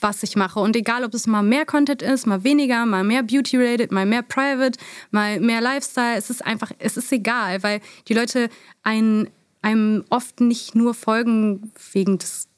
[0.00, 0.58] was ich mache.
[0.60, 4.22] Und egal, ob es mal mehr Content ist, mal weniger, mal mehr Beauty-related, mal mehr
[4.22, 4.78] Private,
[5.10, 6.16] mal mehr Lifestyle.
[6.16, 8.48] Es ist einfach, es ist egal, weil die Leute
[8.82, 9.28] ein,
[9.62, 12.48] einem oft nicht nur folgen wegen des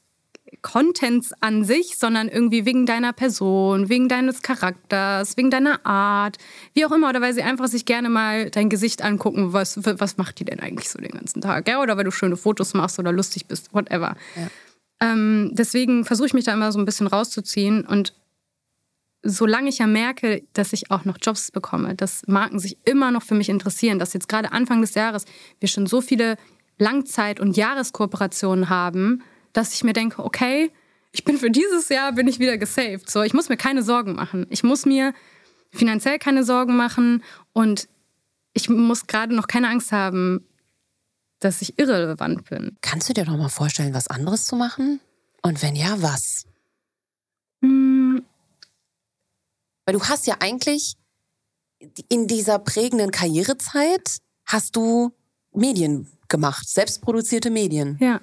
[0.61, 6.39] Contents an sich, sondern irgendwie wegen deiner Person, wegen deines Charakters, wegen deiner Art,
[6.73, 10.19] wie auch immer, oder weil sie einfach sich gerne mal dein Gesicht angucken, was, was
[10.19, 11.81] macht die denn eigentlich so den ganzen Tag, ja?
[11.81, 14.15] oder weil du schöne Fotos machst oder lustig bist, whatever.
[15.03, 18.15] Ähm, deswegen versuche ich mich da immer so ein bisschen rauszuziehen und
[19.25, 23.23] solange ich ja merke, dass ich auch noch Jobs bekomme, dass Marken sich immer noch
[23.23, 25.25] für mich interessieren, dass jetzt gerade Anfang des Jahres
[25.59, 26.37] wir schon so viele
[26.79, 30.71] Langzeit- und Jahreskooperationen haben, dass ich mir denke, okay,
[31.11, 33.11] ich bin für dieses Jahr bin ich wieder gesaved.
[33.11, 34.47] So, ich muss mir keine Sorgen machen.
[34.51, 35.15] Ich muss mir
[35.73, 37.89] finanziell keine Sorgen machen und
[38.55, 40.47] ich muss gerade noch keine Angst haben,
[41.45, 42.77] dass ich irrelevant bin.
[42.81, 45.01] Kannst du dir doch mal vorstellen, was anderes zu machen?
[45.43, 46.47] Und wenn ja, was?
[47.63, 48.25] Hm,
[49.85, 50.97] Weil du hast ja eigentlich
[52.09, 55.13] in dieser prägenden Karrierezeit hast du
[55.53, 57.99] Medien gemacht, selbstproduzierte Medien.
[58.01, 58.21] Ja.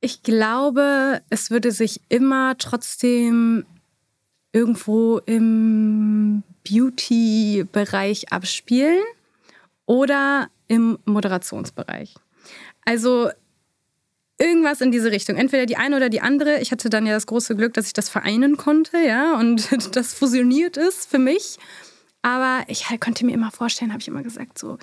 [0.00, 3.64] Ich glaube, es würde sich immer trotzdem
[4.52, 9.02] irgendwo im Beauty-Bereich abspielen
[9.86, 12.14] oder im Moderationsbereich.
[12.84, 13.30] Also
[14.38, 15.36] irgendwas in diese Richtung.
[15.36, 16.60] Entweder die eine oder die andere.
[16.60, 20.14] Ich hatte dann ja das große Glück, dass ich das vereinen konnte, ja, und das
[20.14, 21.58] fusioniert ist für mich.
[22.22, 24.78] Aber ich halt konnte mir immer vorstellen, habe ich immer gesagt, so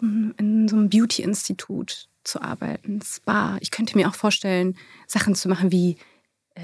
[0.00, 3.56] in so einem Beauty-Institut zu arbeiten, Spa.
[3.60, 5.96] Ich könnte mir auch vorstellen, Sachen zu machen wie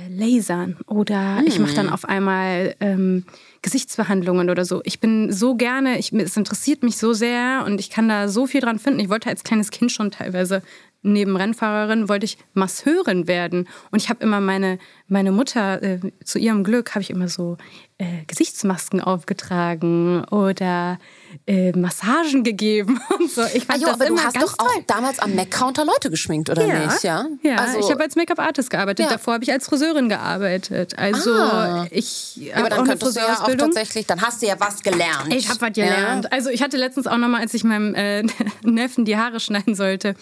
[0.08, 1.46] Lasern oder hm.
[1.46, 3.24] ich mache dann auf einmal ähm,
[3.60, 4.80] Gesichtsbehandlungen oder so.
[4.84, 8.46] Ich bin so gerne, ich, es interessiert mich so sehr und ich kann da so
[8.46, 9.00] viel dran finden.
[9.00, 10.62] Ich wollte als kleines Kind schon teilweise
[11.02, 13.68] neben Rennfahrerin wollte ich Masseurin werden.
[13.90, 17.58] Und ich habe immer meine, meine Mutter, äh, zu ihrem Glück, habe ich immer so
[17.98, 20.98] äh, Gesichtsmasken aufgetragen oder
[21.46, 23.42] äh, Massagen gegeben und so.
[23.54, 26.10] Ich fand ah, jo, das aber immer du hast doch auch damals am Mac-Counter Leute
[26.10, 26.86] geschminkt, oder ja.
[26.86, 27.02] nicht?
[27.02, 29.06] Ja, ja also, ich habe als Make-up-Artist gearbeitet.
[29.06, 29.12] Ja.
[29.12, 30.98] Davor habe ich als Friseurin gearbeitet.
[30.98, 31.86] Also ah.
[31.90, 34.82] ich ja, aber dann auch könntest du ja auch tatsächlich, dann hast du ja was
[34.82, 35.32] gelernt.
[35.34, 36.24] Ich habe was gelernt.
[36.24, 36.30] Ja.
[36.30, 38.22] Also ich hatte letztens auch nochmal, als ich meinem äh,
[38.64, 40.14] Neffen die Haare schneiden sollte,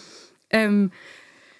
[0.50, 0.90] ähm,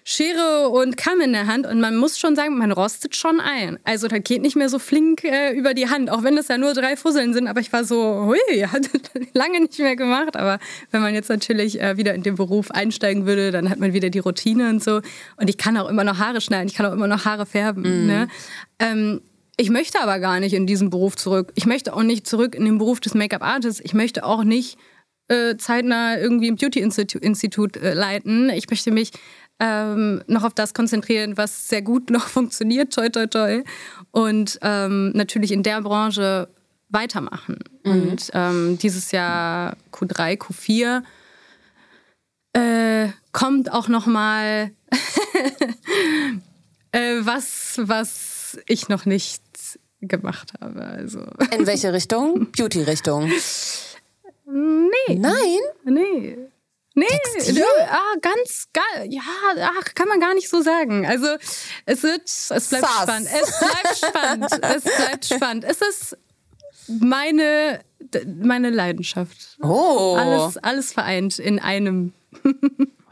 [0.04, 3.78] Schere und Kamm in der Hand und man muss schon sagen, man rostet schon ein.
[3.84, 6.58] Also da geht nicht mehr so flink äh, über die Hand, auch wenn es ja
[6.58, 7.46] nur drei Fusseln sind.
[7.46, 8.88] Aber ich war so, hui, hat
[9.34, 10.36] lange nicht mehr gemacht.
[10.36, 10.58] Aber
[10.90, 14.10] wenn man jetzt natürlich äh, wieder in den Beruf einsteigen würde, dann hat man wieder
[14.10, 15.00] die Routine und so.
[15.36, 17.82] Und ich kann auch immer noch Haare schneiden, ich kann auch immer noch Haare färben.
[17.82, 18.06] Mm.
[18.06, 18.28] Ne?
[18.78, 19.20] Ähm,
[19.56, 21.52] ich möchte aber gar nicht in diesen Beruf zurück.
[21.54, 23.80] Ich möchte auch nicht zurück in den Beruf des Make-up-Artists.
[23.84, 24.78] Ich möchte auch nicht
[25.30, 28.50] äh, zeitnah irgendwie ein Beauty-Institut äh, leiten.
[28.50, 29.12] Ich möchte mich
[29.60, 33.62] ähm, noch auf das konzentrieren, was sehr gut noch funktioniert, toi, toi, toi.
[34.10, 36.48] Und ähm, natürlich in der Branche
[36.88, 37.58] weitermachen.
[37.84, 37.92] Mhm.
[37.92, 41.02] Und ähm, dieses Jahr Q3, Q4
[42.52, 44.72] äh, kommt auch noch mal
[46.90, 49.44] äh, was, was ich noch nicht
[50.00, 50.82] gemacht habe.
[50.82, 51.20] Also.
[51.56, 52.50] In welche Richtung?
[52.50, 53.30] Beauty-Richtung.
[54.52, 55.16] Nee.
[55.16, 55.58] Nein?
[55.84, 56.38] Nee.
[56.94, 57.64] Nee, Textil?
[57.88, 59.06] ah, ganz geil.
[59.08, 59.22] Ja,
[59.78, 61.06] ach, kann man gar nicht so sagen.
[61.06, 61.28] Also
[61.86, 63.02] es wird, es bleibt Sass.
[63.02, 63.28] spannend.
[63.32, 64.52] Es bleibt spannend.
[64.52, 65.64] es bleibt spannend.
[65.64, 66.18] Es ist
[66.88, 67.80] meine,
[68.26, 69.58] meine Leidenschaft.
[69.62, 70.16] Oh.
[70.18, 72.12] Alles, alles vereint in einem.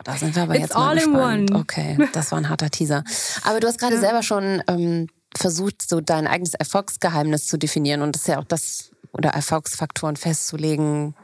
[0.04, 1.50] Da sind wir aber It's jetzt mal all gespannt.
[1.50, 1.60] in one.
[1.60, 3.04] Okay, das war ein harter Teaser.
[3.44, 4.00] Aber du hast gerade ja.
[4.00, 8.44] selber schon ähm, versucht, so dein eigenes Erfolgsgeheimnis zu definieren und das ist ja auch
[8.44, 11.14] das oder Erfolgsfaktoren festzulegen,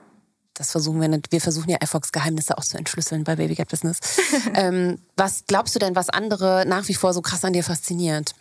[0.54, 1.30] das versuchen wir nicht.
[1.32, 3.98] Wir versuchen ja Erfolgsgeheimnisse auch zu entschlüsseln bei Baby Get Business.
[4.54, 8.34] ähm, was glaubst du denn, was andere nach wie vor so krass an dir fasziniert?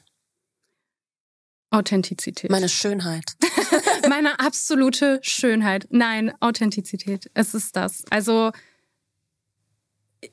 [1.71, 2.51] Authentizität.
[2.51, 3.35] Meine Schönheit.
[4.09, 5.87] Meine absolute Schönheit.
[5.89, 7.31] Nein, Authentizität.
[7.33, 8.03] Es ist das.
[8.11, 8.51] Also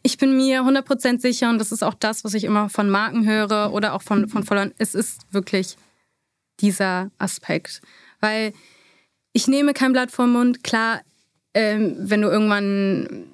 [0.03, 3.27] ich bin mir 100% sicher und das ist auch das, was ich immer von Marken
[3.27, 4.75] höre oder auch von, von Followern.
[4.77, 5.77] Es ist wirklich
[6.61, 7.81] dieser Aspekt.
[8.21, 8.53] Weil
[9.33, 10.62] ich nehme kein Blatt vom Mund.
[10.62, 11.01] Klar,
[11.54, 13.26] ähm, wenn du irgendwann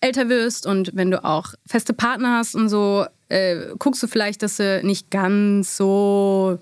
[0.00, 4.42] älter wirst und wenn du auch feste Partner hast und so, äh, guckst du vielleicht,
[4.42, 6.58] dass du nicht ganz so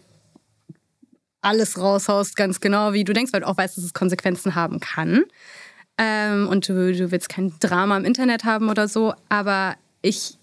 [1.45, 4.81] alles raushaust, ganz genau, wie du denkst, weil du auch weißt, dass es Konsequenzen haben
[4.81, 5.25] kann.
[5.99, 9.15] Ähm, und du, du willst kein Drama im Internet haben oder so.
[9.29, 10.39] Aber ich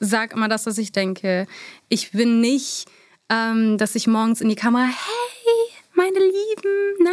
[0.00, 1.46] sage immer das, was ich denke.
[1.88, 2.86] Ich bin nicht,
[3.28, 7.10] ähm, dass ich morgens in die Kamera, hey, meine Lieben, na,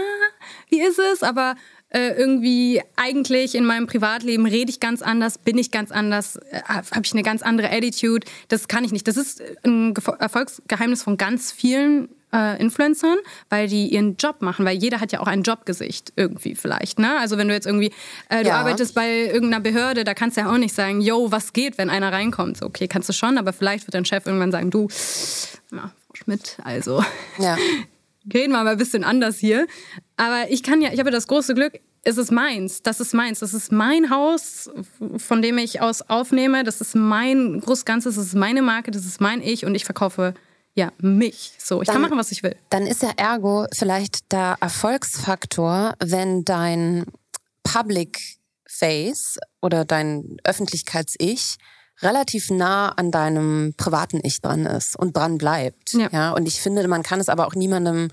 [0.69, 1.21] wie ist es?
[1.21, 1.55] Aber
[1.89, 6.61] äh, irgendwie eigentlich in meinem Privatleben rede ich ganz anders, bin ich ganz anders, äh,
[6.67, 8.27] habe ich eine ganz andere Attitude.
[8.49, 9.07] Das kann ich nicht.
[9.07, 13.17] Das ist ein Erfolgsgeheimnis von ganz vielen äh, Influencern,
[13.49, 16.99] weil die ihren Job machen, weil jeder hat ja auch ein Jobgesicht irgendwie vielleicht.
[16.99, 17.17] Ne?
[17.19, 17.93] Also wenn du jetzt irgendwie,
[18.29, 18.59] äh, du ja.
[18.59, 21.89] arbeitest bei irgendeiner Behörde, da kannst du ja auch nicht sagen, yo, was geht, wenn
[21.89, 22.57] einer reinkommt.
[22.57, 24.89] So, okay, kannst du schon, aber vielleicht wird dein Chef irgendwann sagen, du,
[25.71, 27.03] na, Frau Schmidt, also
[27.39, 27.55] ja.
[28.33, 29.67] reden wir mal ein bisschen anders hier.
[30.15, 33.39] Aber ich kann ja, ich habe das große Glück, es ist meins, das ist meins,
[33.39, 34.69] das ist mein Haus,
[35.17, 39.19] von dem ich aus aufnehme, das ist mein Großganzes, das ist meine Marke, das ist
[39.19, 40.33] mein Ich und ich verkaufe
[40.73, 41.53] ja mich.
[41.57, 42.55] So, ich dann, kann machen, was ich will.
[42.69, 47.05] Dann ist ja ergo vielleicht der Erfolgsfaktor, wenn dein
[47.63, 51.57] Public Face oder dein Öffentlichkeits-Ich
[52.01, 55.93] relativ nah an deinem privaten Ich dran ist und dran bleibt.
[55.93, 56.09] Ja.
[56.11, 56.31] ja.
[56.31, 58.09] Und ich finde, man kann es aber auch niemandem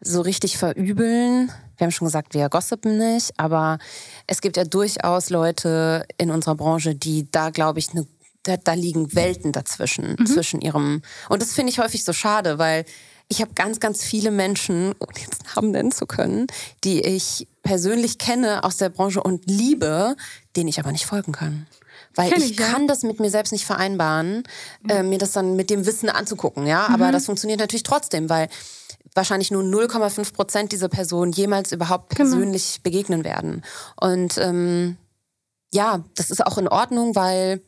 [0.00, 1.52] so richtig verübeln.
[1.76, 3.78] Wir haben schon gesagt, wir gossipen nicht, aber
[4.26, 8.06] es gibt ja durchaus Leute in unserer Branche, die da, glaube ich, eine
[8.42, 10.26] da, da, liegen Welten dazwischen, mhm.
[10.26, 11.02] zwischen ihrem.
[11.28, 12.86] Und das finde ich häufig so schade, weil
[13.28, 16.46] ich habe ganz, ganz viele Menschen, um jetzt Namen nennen zu können,
[16.82, 20.16] die ich persönlich kenne aus der Branche und liebe,
[20.56, 21.66] denen ich aber nicht folgen kann.
[22.14, 22.88] Weil ich, ich, kann ja.
[22.88, 24.42] das mit mir selbst nicht vereinbaren,
[24.82, 24.90] mhm.
[24.90, 26.86] äh, mir das dann mit dem Wissen anzugucken, ja.
[26.88, 27.12] Aber mhm.
[27.12, 28.48] das funktioniert natürlich trotzdem, weil
[29.14, 32.30] wahrscheinlich nur 0,5 Prozent dieser Personen jemals überhaupt genau.
[32.30, 33.64] persönlich begegnen werden.
[34.00, 34.96] Und ähm,
[35.72, 37.62] ja, das ist auch in Ordnung, weil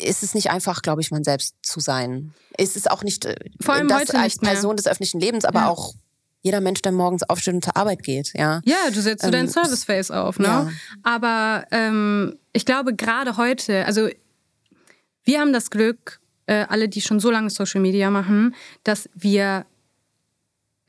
[0.00, 2.32] ist es nicht einfach, glaube ich, man selbst zu sein.
[2.56, 5.68] Es ist auch nicht äh, Vor allem das als Person des öffentlichen Lebens, aber ja.
[5.68, 5.94] auch
[6.42, 8.60] jeder Mensch, der morgens aufsteht und zur Arbeit geht, ja.
[8.64, 10.46] Ja, du setzt so Ähm, dein Service-Face auf, ne?
[10.46, 10.70] ja.
[11.02, 14.08] Aber ähm, ich glaube, gerade heute, also
[15.24, 19.64] wir haben das Glück, äh, alle, die schon so lange Social Media machen, dass wir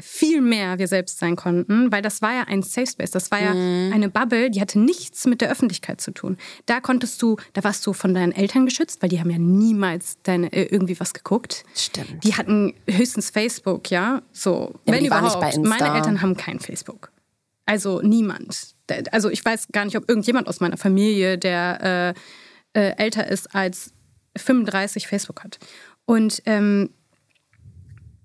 [0.01, 3.41] viel mehr wir selbst sein konnten, weil das war ja ein Safe Space, das war
[3.41, 3.93] ja Mhm.
[3.93, 6.37] eine Bubble, die hatte nichts mit der Öffentlichkeit zu tun.
[6.65, 10.17] Da konntest du, da warst du von deinen Eltern geschützt, weil die haben ja niemals
[10.23, 11.63] deine, äh, irgendwie was geguckt.
[11.75, 12.23] Stimmt.
[12.23, 15.57] Die hatten höchstens Facebook, ja, so, aber wenn überhaupt.
[15.63, 17.11] Meine Eltern haben kein Facebook.
[17.65, 18.75] Also niemand.
[19.11, 22.15] Also ich weiß gar nicht, ob irgendjemand aus meiner Familie, der
[22.75, 23.93] äh, äh, älter ist als
[24.35, 25.59] 35, Facebook hat.
[26.05, 26.89] Und ähm,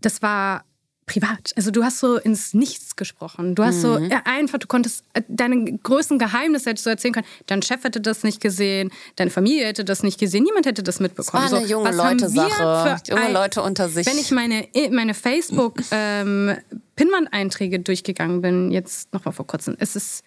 [0.00, 0.64] das war
[1.08, 1.52] privat.
[1.56, 3.56] Also du hast so ins Nichts gesprochen.
[3.56, 7.26] Du hast so ja, einfach, du konntest äh, deine größten Geheimnisse hättest du erzählen können.
[7.46, 11.00] Dein Chef hätte das nicht gesehen, deine Familie hätte das nicht gesehen, niemand hätte das
[11.00, 11.42] mitbekommen.
[11.50, 12.96] war eine so, junge Leute-Sache.
[13.08, 14.06] Junge ein- Leute unter sich.
[14.06, 16.56] Wenn ich meine, meine Facebook ähm,
[16.96, 20.22] Pinwand-Einträge durchgegangen bin, jetzt noch mal vor kurzem, es ist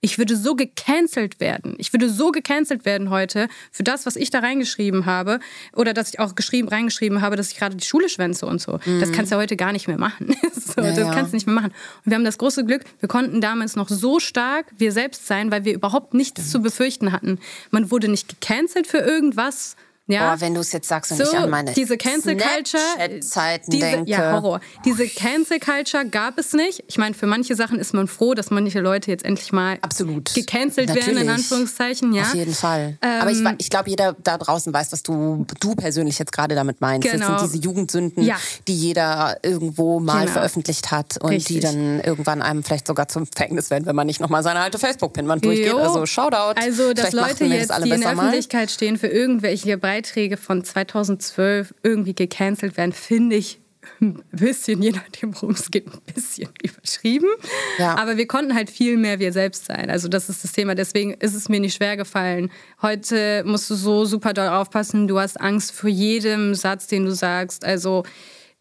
[0.00, 1.74] ich würde so gecancelt werden.
[1.78, 5.40] Ich würde so gecancelt werden heute für das, was ich da reingeschrieben habe.
[5.74, 8.78] Oder dass ich auch geschrieben, reingeschrieben habe, dass ich gerade die Schule schwänze und so.
[9.00, 10.36] Das kannst du ja heute gar nicht mehr machen.
[10.52, 11.72] so, Ja, das kannst du nicht mehr machen.
[12.04, 15.50] Und wir haben das große Glück, wir konnten damals noch so stark wir selbst sein,
[15.50, 17.38] weil wir überhaupt nichts zu befürchten hatten.
[17.70, 19.76] Man wurde nicht gecancelt für irgendwas.
[20.08, 22.80] Ja, Boah, wenn du es jetzt sagst und so, ich an meine diese Cancel Culture,
[22.96, 24.10] Snapchat-Zeiten diese, denke.
[24.10, 24.60] ja Horror.
[24.84, 26.84] Diese Cancel Culture gab es nicht.
[26.86, 30.32] Ich meine, für manche Sachen ist man froh, dass manche Leute jetzt endlich mal Absolut.
[30.34, 31.28] gecancelt werden in.
[31.28, 32.22] Anführungszeichen, ja.
[32.22, 32.98] Auf jeden Fall.
[33.00, 36.54] Aber ich, Ähm, ich glaube, jeder da draußen weiß, was du, du persönlich jetzt gerade
[36.54, 37.08] damit meinst.
[37.10, 37.32] Genau.
[37.32, 38.36] Das sind diese Jugendsünden, Ja.
[38.68, 40.32] die jeder irgendwo mal Genau.
[40.34, 41.56] veröffentlicht hat und Richtig.
[41.56, 44.78] die dann irgendwann einem vielleicht sogar zum Verhängnis werden, wenn man nicht nochmal seine alte
[44.78, 45.74] Facebook-Pinwand durchgeht.
[45.74, 46.60] Also Shoutout.
[46.60, 48.22] Also, dass Vielleicht Leute jetzt, das alle die in der besser mal.
[48.28, 53.60] Öffentlichkeit stehen, für irgendwelche Beiträge von 2012 irgendwie gecancelt werden, finde ich
[54.02, 57.30] ein bisschen, je nachdem, worum es geht, ein bisschen überschrieben.
[57.78, 57.96] Ja.
[57.96, 59.88] Aber wir konnten halt viel mehr wir selbst sein.
[59.88, 60.74] Also das ist das Thema.
[60.74, 62.50] Deswegen ist es mir nicht schwer gefallen.
[62.82, 65.08] Heute musst du so super doll aufpassen.
[65.08, 67.64] Du hast Angst vor jedem Satz, den du sagst.
[67.64, 68.02] Also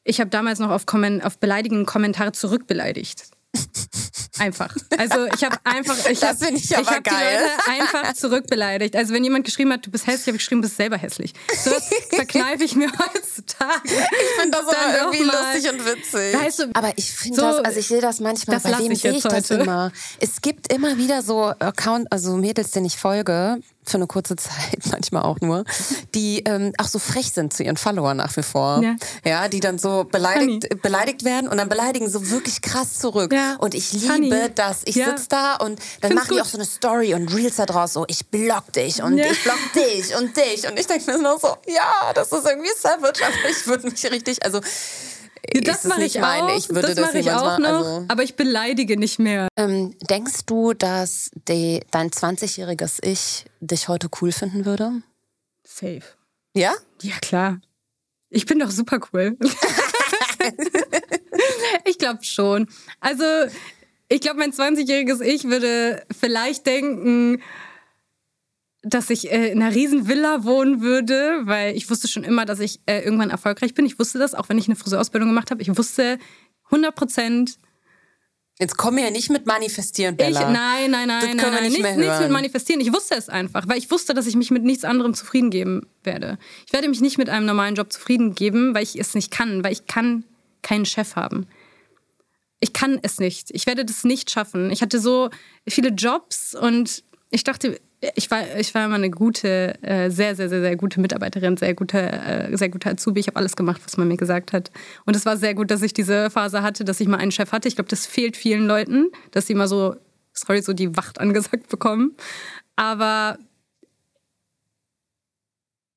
[0.05, 0.85] ich habe damals noch auf,
[1.21, 3.34] auf beleidigende Kommentare zurückbeleidigt.
[4.37, 4.75] Einfach.
[4.97, 7.39] Also ich habe einfach, ich Das habe ich ich hab die geil.
[7.41, 8.95] Leute einfach zurückbeleidigt.
[8.95, 11.33] Also wenn jemand geschrieben hat, du bist hässlich, habe ich geschrieben, du bist selber hässlich.
[11.63, 13.81] So was verkneife ich mir heutzutage.
[13.85, 16.33] Ich finde das Dann aber irgendwie mal- lustig und witzig.
[16.41, 18.91] Weißt du, aber ich finde so- das, also ich sehe das manchmal, Das bei wem
[18.91, 19.63] ich sehe jetzt ich das heute.
[19.63, 19.91] immer?
[20.19, 24.79] Es gibt immer wieder so Account, also Mädels, denen ich folge, für eine kurze Zeit,
[24.91, 25.63] manchmal auch nur,
[26.13, 28.81] die ähm, auch so frech sind zu ihren Followern nach wie vor.
[28.81, 28.95] Ja.
[29.23, 33.33] Ja, die dann so beleidigt, beleidigt werden und dann beleidigen so wirklich krass zurück.
[33.33, 33.55] Ja.
[33.59, 34.33] Und ich liebe Funny.
[34.55, 34.81] das.
[34.85, 35.09] Ich Ja.
[35.09, 37.93] sitze da und dann Find's machen die auch so eine Story und Reels da draus,
[37.93, 40.67] so ich block dich und ich block dich und dich.
[40.67, 44.03] Und ich denke mir nur so, ja, das ist irgendwie savage, aber ich würde mich
[44.11, 44.59] richtig, also
[45.53, 46.43] Ja, das mache ich mein.
[46.43, 46.57] auch.
[46.57, 47.67] Ich würde das das mache ich auch noch.
[47.69, 49.47] also- Aber ich beleidige nicht mehr.
[49.57, 55.01] Ähm, denkst du, dass die, dein 20-jähriges Ich dich heute cool finden würde?
[55.63, 56.01] Safe.
[56.55, 56.73] Ja?
[57.01, 57.61] Ja, klar.
[58.29, 59.37] Ich bin doch super cool.
[61.85, 62.67] ich glaube schon.
[62.99, 63.23] Also,
[64.09, 67.41] ich glaube, mein 20-jähriges Ich würde vielleicht denken,
[68.85, 72.59] dass ich äh, in einer riesen Villa wohnen würde, weil ich wusste schon immer, dass
[72.59, 73.85] ich äh, irgendwann erfolgreich bin.
[73.85, 75.61] Ich wusste das, auch wenn ich eine Friseurausbildung gemacht habe.
[75.61, 76.19] Ich wusste
[76.65, 77.57] 100 Prozent,
[78.57, 80.49] Jetzt komm ja nicht mit manifestieren, ich, Bella.
[80.49, 82.79] nein, nein, nein, Das nein, wir nein, nicht nichts, nichts mit manifestieren.
[82.79, 85.87] Ich wusste es einfach, weil ich wusste, dass ich mich mit nichts anderem zufrieden geben
[86.05, 86.37] werde.
[86.65, 89.61] Ich werde mich nicht mit einem normalen Job zufrieden geben, weil ich es nicht kann,
[89.61, 90.23] weil ich kann
[90.61, 91.47] keinen Chef haben.
[92.61, 93.49] Ich kann es nicht.
[93.51, 94.71] Ich werde das nicht schaffen.
[94.71, 95.31] Ich hatte so
[95.67, 97.77] viele Jobs und ich dachte,
[98.15, 101.73] ich war, ich war immer eine gute, äh, sehr, sehr, sehr, sehr gute Mitarbeiterin, sehr
[101.73, 103.19] gute, äh, sehr gute Azubi.
[103.19, 104.71] Ich habe alles gemacht, was man mir gesagt hat.
[105.05, 107.51] Und es war sehr gut, dass ich diese Phase hatte, dass ich mal einen Chef
[107.51, 107.67] hatte.
[107.67, 109.95] Ich glaube, das fehlt vielen Leuten, dass sie mal so,
[110.33, 112.15] sorry, so die Wacht angesagt bekommen.
[112.75, 113.37] Aber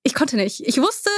[0.02, 0.60] ich konnte nicht.
[0.66, 1.10] Ich wusste,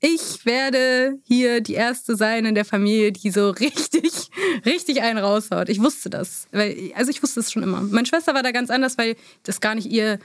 [0.00, 4.30] ich werde hier die erste sein in der Familie, die so richtig,
[4.64, 5.68] richtig einen raushaut.
[5.68, 6.46] Ich wusste das.
[6.52, 7.80] Weil, also ich wusste es schon immer.
[7.82, 10.18] Meine Schwester war da ganz anders, weil das gar nicht ihr,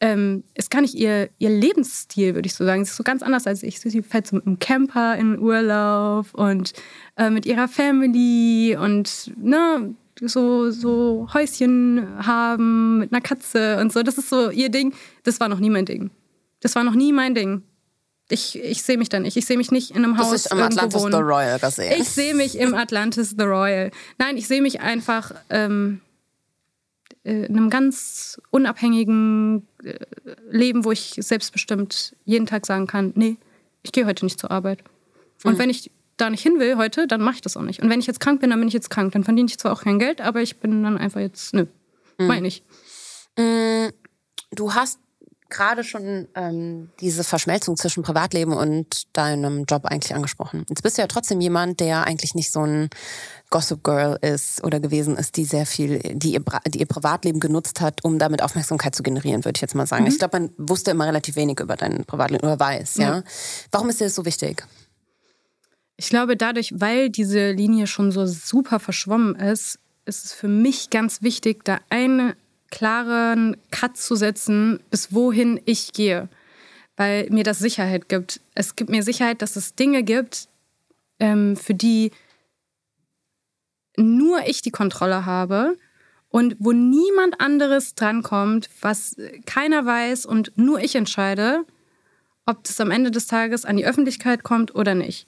[0.00, 2.84] ähm, ist gar nicht ihr, ihr Lebensstil, würde ich so sagen.
[2.84, 3.78] Sie ist so ganz anders als ich.
[3.78, 6.72] Sie fährt so mit einem Camper in Urlaub und
[7.16, 14.02] äh, mit ihrer Family und ne, so, so Häuschen haben mit einer Katze und so.
[14.02, 14.94] Das ist so ihr Ding.
[15.24, 16.10] Das war noch nie mein Ding.
[16.60, 17.62] Das war noch nie mein Ding.
[18.30, 19.36] Ich, ich sehe mich da nicht.
[19.36, 21.12] Ich sehe mich nicht in einem Das Haus ist im irgendwo Atlantis wohnen.
[21.14, 22.00] The Royal gesehen.
[22.00, 23.90] Ich sehe mich im Atlantis The Royal.
[24.18, 26.00] Nein, ich sehe mich einfach ähm,
[27.24, 29.94] äh, in einem ganz unabhängigen äh,
[30.50, 33.36] Leben, wo ich selbstbestimmt jeden Tag sagen kann, nee,
[33.82, 34.80] ich gehe heute nicht zur Arbeit.
[35.44, 35.58] Und Mhm.
[35.58, 37.80] wenn ich da nicht hin will heute, dann mache ich das auch nicht.
[37.80, 39.12] Und wenn ich jetzt krank bin, dann bin ich jetzt krank.
[39.12, 41.66] Dann verdiene ich zwar auch kein Geld, aber ich bin dann einfach jetzt, nö,
[42.18, 42.26] mhm.
[42.26, 42.62] meine ich.
[43.38, 43.88] Mm,
[44.50, 44.98] du hast
[45.50, 50.64] gerade schon ähm, diese Verschmelzung zwischen Privatleben und deinem Job eigentlich angesprochen.
[50.68, 52.90] Jetzt bist du ja trotzdem jemand, der eigentlich nicht so ein
[53.50, 57.80] Gossip Girl ist oder gewesen ist, die sehr viel, die ihr, die ihr Privatleben genutzt
[57.80, 60.04] hat, um damit Aufmerksamkeit zu generieren, würde ich jetzt mal sagen.
[60.04, 60.10] Mhm.
[60.10, 63.16] Ich glaube, man wusste immer relativ wenig über dein Privatleben oder weiß, ja.
[63.16, 63.22] ja.
[63.70, 64.66] Warum ist dir das so wichtig?
[65.96, 70.90] Ich glaube, dadurch, weil diese Linie schon so super verschwommen ist, ist es für mich
[70.90, 72.36] ganz wichtig, da eine
[72.70, 76.28] klaren Cut zu setzen, bis wohin ich gehe.
[76.96, 78.40] Weil mir das Sicherheit gibt.
[78.54, 80.48] Es gibt mir Sicherheit, dass es Dinge gibt,
[81.20, 82.10] ähm, für die
[83.96, 85.76] nur ich die Kontrolle habe
[86.28, 91.64] und wo niemand anderes drankommt, was keiner weiß und nur ich entscheide,
[92.46, 95.26] ob das am Ende des Tages an die Öffentlichkeit kommt oder nicht.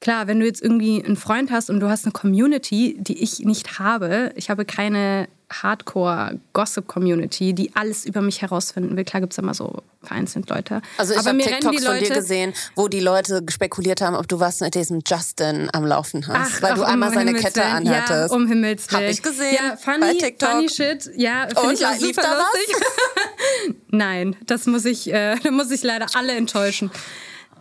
[0.00, 3.40] Klar, wenn du jetzt irgendwie einen Freund hast und du hast eine Community, die ich
[3.40, 9.04] nicht habe, ich habe keine Hardcore-Gossip-Community, die alles über mich herausfinden will.
[9.04, 10.80] Klar gibt es immer so vereinzelt Leute.
[10.96, 14.60] Also ich habe TikToks von dir gesehen, wo die Leute spekuliert haben, ob du was
[14.60, 17.60] mit diesem Justin am Laufen hast, ach, weil ach, du um einmal seine Himmels Kette
[17.60, 17.88] Willen.
[17.88, 18.30] anhattest.
[18.30, 19.02] Ja, um Himmels Willen.
[19.02, 20.48] Hab ich gesehen ja, funny, bei TikTok.
[20.48, 23.76] Funny Shit, ja, finde ich auch super lustig.
[23.88, 26.90] Nein, das muss ich, äh, da muss ich leider alle enttäuschen.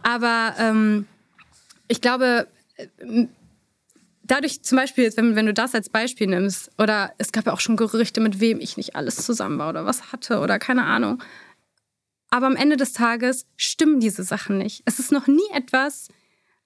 [0.04, 1.08] Aber ähm,
[1.88, 2.48] ich glaube,
[2.78, 3.28] äh,
[4.30, 7.60] dadurch zum Beispiel, wenn, wenn du das als Beispiel nimmst, oder es gab ja auch
[7.60, 11.22] schon Gerüchte, mit wem ich nicht alles zusammen war oder was hatte oder keine Ahnung.
[12.30, 14.84] Aber am Ende des Tages stimmen diese Sachen nicht.
[14.86, 16.10] Es ist noch nie etwas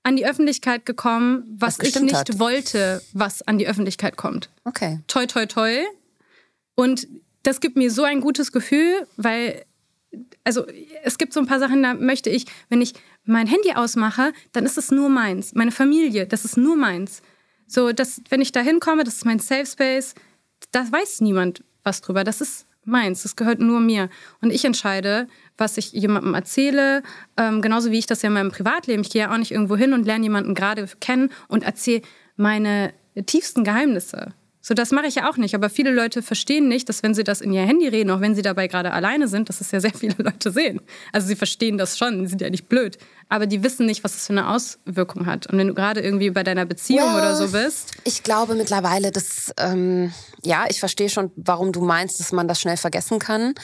[0.03, 2.39] an die Öffentlichkeit gekommen, was, was ich nicht hat.
[2.39, 4.49] wollte, was an die Öffentlichkeit kommt.
[4.65, 4.99] Okay.
[5.07, 5.79] Toi, toi, toi.
[6.75, 7.07] Und
[7.43, 9.63] das gibt mir so ein gutes Gefühl, weil,
[10.43, 10.65] also
[11.03, 14.65] es gibt so ein paar Sachen, da möchte ich, wenn ich mein Handy ausmache, dann
[14.65, 15.53] ist es nur meins.
[15.55, 17.21] Meine Familie, das ist nur meins.
[17.73, 20.13] So, dass, wenn ich da hinkomme, das ist mein Safe Space,
[20.71, 22.23] da weiß niemand was drüber.
[22.23, 24.09] Das ist meins, das gehört nur mir.
[24.41, 27.01] Und ich entscheide, was ich jemandem erzähle,
[27.35, 29.01] ähm, genauso wie ich das ja in meinem Privatleben.
[29.01, 32.03] Ich gehe ja auch nicht irgendwo hin und lerne jemanden gerade kennen und erzähle
[32.35, 32.93] meine
[33.25, 34.35] tiefsten Geheimnisse.
[34.65, 35.55] So, das mache ich ja auch nicht.
[35.55, 38.33] Aber viele Leute verstehen nicht, dass wenn sie das in ihr Handy reden, auch wenn
[38.33, 40.79] sie dabei gerade alleine sind, dass es ja sehr viele Leute sehen.
[41.11, 42.97] Also sie verstehen das schon, sie sind ja nicht blöd.
[43.27, 45.47] Aber die wissen nicht, was das für eine Auswirkung hat.
[45.47, 47.91] Und wenn du gerade irgendwie bei deiner Beziehung well, oder so bist.
[48.05, 52.61] Ich glaube mittlerweile, dass, ähm, ja, ich verstehe schon, warum du meinst, dass man das
[52.61, 53.55] schnell vergessen kann.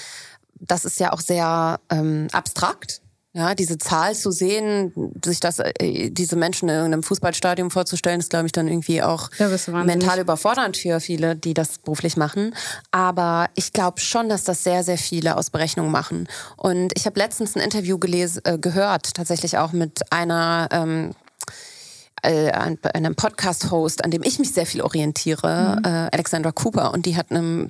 [0.59, 3.01] Das ist ja auch sehr ähm, abstrakt.
[3.39, 8.29] Ja, diese Zahl zu sehen, sich das, äh, diese Menschen in einem Fußballstadion vorzustellen, ist,
[8.29, 9.47] glaube ich, dann irgendwie auch ja,
[9.83, 12.53] mental überfordernd für viele, die das beruflich machen.
[12.91, 16.27] Aber ich glaube schon, dass das sehr, sehr viele aus Berechnungen machen.
[16.57, 21.15] Und ich habe letztens ein Interview gelesen, äh, gehört, tatsächlich auch mit einer ähm,
[22.21, 25.85] äh, einem Podcast-Host, an dem ich mich sehr viel orientiere, mhm.
[25.85, 27.69] äh, Alexandra Cooper, und die hat einem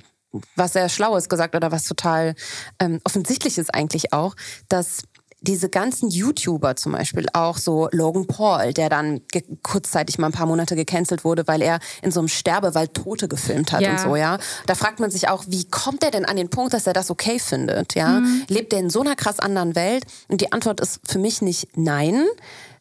[0.54, 2.34] was sehr Schlaues gesagt oder was total
[2.78, 4.36] ähm, Offensichtliches eigentlich auch,
[4.68, 5.02] dass
[5.42, 9.22] diese ganzen YouTuber zum Beispiel, auch so Logan Paul, der dann
[9.62, 13.72] kurzzeitig mal ein paar Monate gecancelt wurde, weil er in so einem Sterbewald Tote gefilmt
[13.72, 13.92] hat ja.
[13.92, 14.38] und so, ja.
[14.66, 17.10] Da fragt man sich auch, wie kommt er denn an den Punkt, dass er das
[17.10, 18.20] okay findet, ja?
[18.20, 18.44] Mhm.
[18.48, 20.04] Lebt er in so einer krass anderen Welt?
[20.28, 22.26] Und die Antwort ist für mich nicht nein,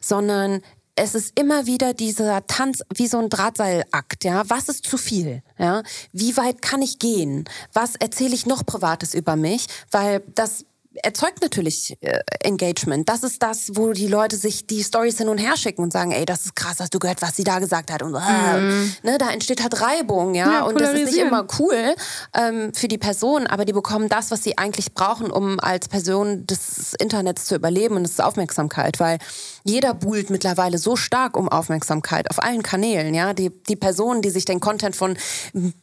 [0.01, 0.61] sondern
[0.95, 4.43] es ist immer wieder dieser Tanz wie so ein Drahtseilakt, ja.
[4.49, 5.81] Was ist zu viel, ja?
[6.11, 7.45] Wie weit kann ich gehen?
[7.71, 9.67] Was erzähle ich noch Privates über mich?
[9.91, 13.07] Weil das erzeugt natürlich äh, Engagement.
[13.07, 16.11] Das ist das, wo die Leute sich die Stories hin und her schicken und sagen,
[16.11, 18.93] ey, das ist krass, hast du gehört, was sie da gesagt hat und äh, mhm.
[19.03, 21.95] ne, da entsteht halt Reibung, ja, ja und das ist nicht immer cool
[22.33, 26.47] ähm, für die Person, aber die bekommen das, was sie eigentlich brauchen, um als Person
[26.47, 29.19] des Internets zu überleben und das ist Aufmerksamkeit, weil
[29.69, 34.29] jeder buhlt mittlerweile so stark um Aufmerksamkeit auf allen Kanälen, ja, die die Personen, die
[34.29, 35.17] sich den Content von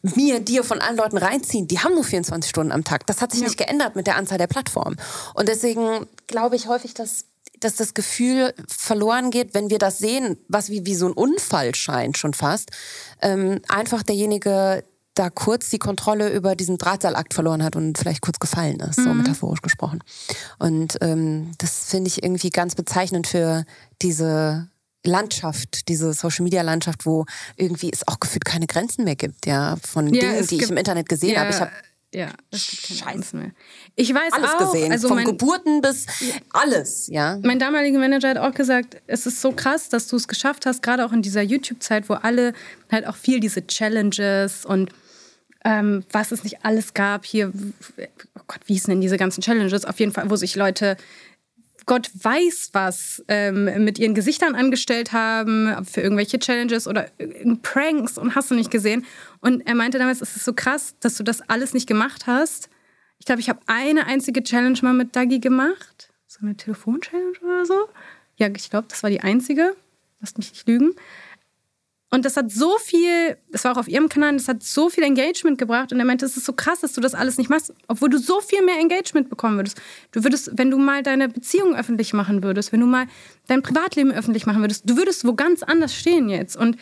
[0.01, 3.07] mir, dir, von allen Leuten reinziehen, die haben nur 24 Stunden am Tag.
[3.07, 3.47] Das hat sich ja.
[3.47, 4.97] nicht geändert mit der Anzahl der Plattformen.
[5.33, 7.25] Und deswegen glaube ich häufig, dass
[7.59, 11.73] dass das Gefühl verloren geht, wenn wir das sehen, was wie, wie so ein Unfall
[11.73, 12.69] scheint schon fast,
[13.19, 14.83] ähm, einfach derjenige
[15.17, 19.03] da kurz die Kontrolle über diesen Drahtseilakt verloren hat und vielleicht kurz gefallen ist, mhm.
[19.03, 20.03] so metaphorisch gesprochen.
[20.59, 23.65] Und ähm, das finde ich irgendwie ganz bezeichnend für
[24.01, 24.69] diese
[25.05, 27.25] Landschaft, diese Social Media Landschaft, wo
[27.55, 30.77] irgendwie es auch gefühlt keine Grenzen mehr gibt, ja, von ja, Dingen, die ich im
[30.77, 31.51] Internet gesehen ja, habe.
[31.51, 31.71] Ich habe
[32.13, 33.35] ja, es gibt keine Scheiße.
[33.35, 33.51] mehr.
[33.95, 36.05] Ich weiß alles auch, gesehen, also von Geburten bis
[36.51, 37.37] alles, ja.
[37.43, 40.81] Mein damaliger Manager hat auch gesagt, es ist so krass, dass du es geschafft hast,
[40.81, 42.53] gerade auch in dieser YouTube-Zeit, wo alle
[42.89, 44.91] halt auch viel diese Challenges und
[45.67, 47.51] ähm, was es nicht alles gab hier.
[48.39, 49.83] Oh Gott, wie hießen denn diese ganzen Challenges?
[49.83, 50.95] Auf jeden Fall, wo sich Leute
[51.85, 57.07] Gott weiß was ähm, mit ihren Gesichtern angestellt haben, für irgendwelche Challenges oder
[57.63, 59.05] Pranks und hast du nicht gesehen.
[59.41, 62.69] Und er meinte damals, es ist so krass, dass du das alles nicht gemacht hast.
[63.19, 66.09] Ich glaube, ich habe eine einzige Challenge mal mit Dagi gemacht.
[66.27, 67.89] So eine Telefon-Challenge oder so.
[68.37, 69.75] Ja, ich glaube, das war die einzige.
[70.19, 70.93] Lasst mich nicht lügen.
[72.09, 75.03] Und das hat so viel, das war auch auf ihrem Kanal, das hat so viel
[75.03, 75.91] Engagement gebracht.
[75.91, 78.17] Und er meinte, es ist so krass, dass du das alles nicht machst, obwohl du
[78.17, 79.77] so viel mehr Engagement bekommen würdest.
[80.13, 83.07] Du würdest, wenn du mal deine Beziehung öffentlich machen würdest, wenn du mal
[83.47, 86.55] dein Privatleben öffentlich machen würdest, du würdest wo ganz anders stehen jetzt.
[86.55, 86.77] Und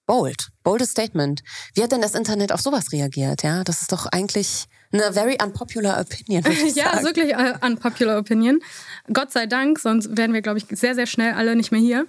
[0.07, 1.43] bold, boldes Statement.
[1.75, 3.63] Wie hat denn das Internet auf sowas reagiert, ja?
[3.63, 8.59] Das ist doch eigentlich eine very unpopular opinion, würde ich ja, wirklich äh, unpopular opinion.
[9.13, 12.07] Gott sei Dank, sonst wären wir, glaube ich, sehr, sehr schnell alle nicht mehr hier.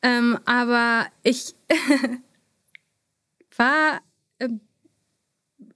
[0.00, 1.54] Ähm, aber ich
[3.58, 4.00] war
[4.38, 4.48] äh,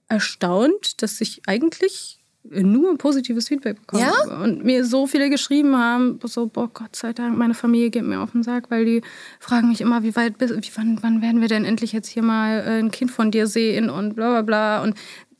[0.07, 4.37] erstaunt, dass ich eigentlich nur positives Feedback bekommen Ja?
[4.37, 8.19] Und mir so viele geschrieben haben, so, boah, Gott sei Dank, meine Familie geht mir
[8.19, 9.01] auf den Sack, weil die
[9.39, 12.23] fragen mich immer, wie weit bist, wie, wann, wann werden wir denn endlich jetzt hier
[12.23, 14.83] mal äh, ein Kind von dir sehen und bla bla bla.
[14.83, 14.95] Und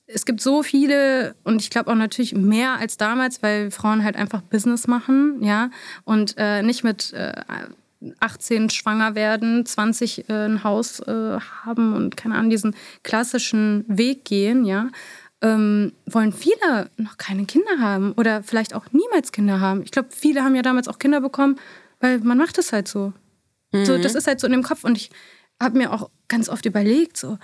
[0.07, 4.15] es gibt so viele und ich glaube auch natürlich mehr als damals, weil Frauen halt
[4.15, 5.69] einfach Business machen, ja,
[6.03, 7.33] und äh, nicht mit äh,
[8.19, 14.25] 18 schwanger werden, 20 äh, ein Haus äh, haben und keine Ahnung, diesen klassischen Weg
[14.25, 14.89] gehen, ja,
[15.43, 19.83] ähm, wollen viele noch keine Kinder haben oder vielleicht auch niemals Kinder haben.
[19.83, 21.59] Ich glaube, viele haben ja damals auch Kinder bekommen,
[21.99, 23.13] weil man macht es halt so.
[23.75, 25.09] So, das ist halt so in dem Kopf und ich
[25.59, 27.39] habe mir auch ganz oft überlegt, so,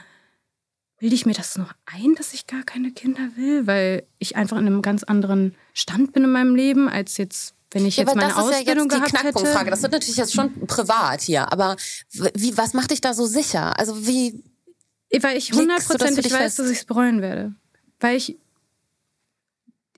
[1.00, 4.58] bilde ich mir das noch ein, dass ich gar keine Kinder will, weil ich einfach
[4.58, 8.16] in einem ganz anderen Stand bin in meinem Leben, als jetzt, wenn ich Ja, jetzt
[8.16, 9.60] meine das ist ja Ausbildung jetzt die Knackpunktfrage.
[9.60, 9.70] hätte.
[9.72, 11.76] Das wird natürlich jetzt schon privat hier, aber
[12.36, 13.80] wie, was macht dich da so sicher?
[13.80, 14.44] Also wie,
[15.22, 16.60] Weil ich das hundertprozentig weiß, fest?
[16.60, 17.56] dass ich es bereuen werde.
[18.00, 18.38] Weil ich,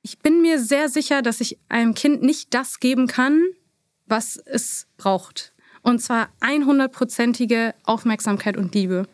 [0.01, 3.43] ich bin mir sehr sicher, dass ich einem Kind nicht das geben kann,
[4.05, 5.53] was es braucht.
[5.83, 9.07] Und zwar 100%ige Aufmerksamkeit und Liebe.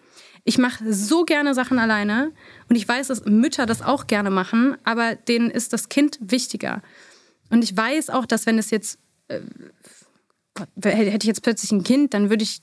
[0.43, 2.31] Ich mache so gerne Sachen alleine
[2.69, 6.81] und ich weiß, dass Mütter das auch gerne machen, aber denen ist das Kind wichtiger.
[7.49, 9.41] Und ich weiß auch, dass wenn es jetzt, äh,
[10.53, 12.61] Gott, hätte ich jetzt plötzlich ein Kind, dann würde ich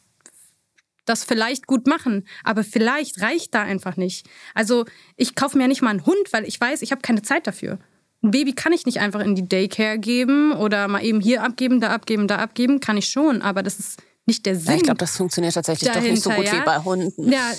[1.05, 4.27] das vielleicht gut machen, aber vielleicht reicht da einfach nicht.
[4.55, 4.85] Also
[5.17, 7.79] ich kaufe mir nicht mal einen Hund, weil ich weiß, ich habe keine Zeit dafür.
[8.23, 11.81] Ein Baby kann ich nicht einfach in die Daycare geben oder mal eben hier abgeben,
[11.81, 12.81] da abgeben, da abgeben.
[12.81, 14.67] Kann ich schon, aber das ist nicht der Sinn.
[14.67, 16.63] ja, ich glaube, das funktioniert tatsächlich doch nicht so dahinter, gut ja?
[16.63, 17.31] wie bei Hunden.
[17.31, 17.53] Ja,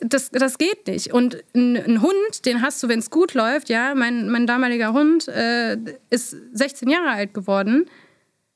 [0.00, 1.12] das, das geht nicht.
[1.12, 3.94] Und ein, ein Hund, den hast du, wenn es gut läuft, ja.
[3.96, 5.76] Mein, mein damaliger Hund äh,
[6.10, 7.86] ist 16 Jahre alt geworden.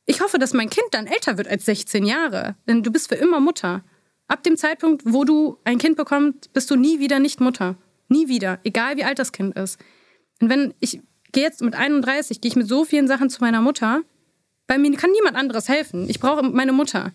[0.07, 2.55] Ich hoffe, dass mein Kind dann älter wird als 16 Jahre.
[2.68, 3.82] Denn du bist für immer Mutter.
[4.29, 7.76] Ab dem Zeitpunkt, wo du ein Kind bekommst, bist du nie wieder nicht Mutter.
[8.09, 8.61] Nie wieder.
[8.62, 9.79] Egal wie alt das Kind ist.
[10.41, 11.01] Und wenn ich
[11.33, 14.03] gehe jetzt mit 31, gehe ich mit so vielen Sachen zu meiner Mutter.
[14.66, 16.09] Bei mir kann niemand anderes helfen.
[16.09, 17.12] Ich brauche meine Mutter.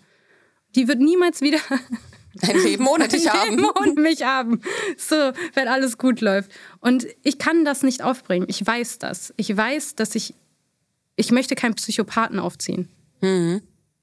[0.74, 1.60] Die wird niemals wieder
[2.42, 3.50] Ein Leben ohne dich haben.
[3.50, 4.60] Leben ohne mich haben.
[4.96, 6.50] So, wenn alles gut läuft.
[6.80, 8.46] Und ich kann das nicht aufbringen.
[8.48, 9.32] Ich weiß das.
[9.36, 10.34] Ich weiß, dass ich.
[11.16, 12.88] Ich möchte keinen Psychopathen aufziehen.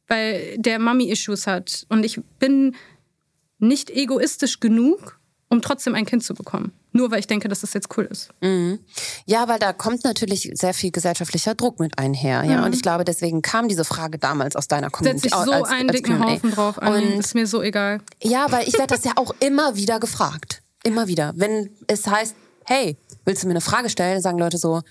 [0.08, 1.86] Weil der Mami-Issues hat.
[1.90, 2.76] Und ich bin
[3.62, 6.72] nicht egoistisch genug, um trotzdem ein Kind zu bekommen.
[6.94, 8.30] Nur weil ich denke, dass das jetzt cool ist.
[9.26, 12.44] Ja, weil da kommt natürlich sehr viel gesellschaftlicher Druck mit einher.
[12.44, 12.66] Ja?
[12.66, 15.30] Und ich glaube, deswegen kam diese Frage damals aus deiner Community.
[15.30, 16.32] Setze ich so als- einen als dicken Q&A.
[16.32, 16.94] Haufen drauf an.
[16.94, 18.02] Und ist mir so egal.
[18.22, 20.62] Ja, weil ich werde das ja auch immer wieder gefragt.
[20.84, 21.32] Immer wieder.
[21.36, 22.36] Wenn es heißt,
[22.66, 24.82] hey, willst du mir eine Frage stellen, sagen Leute so,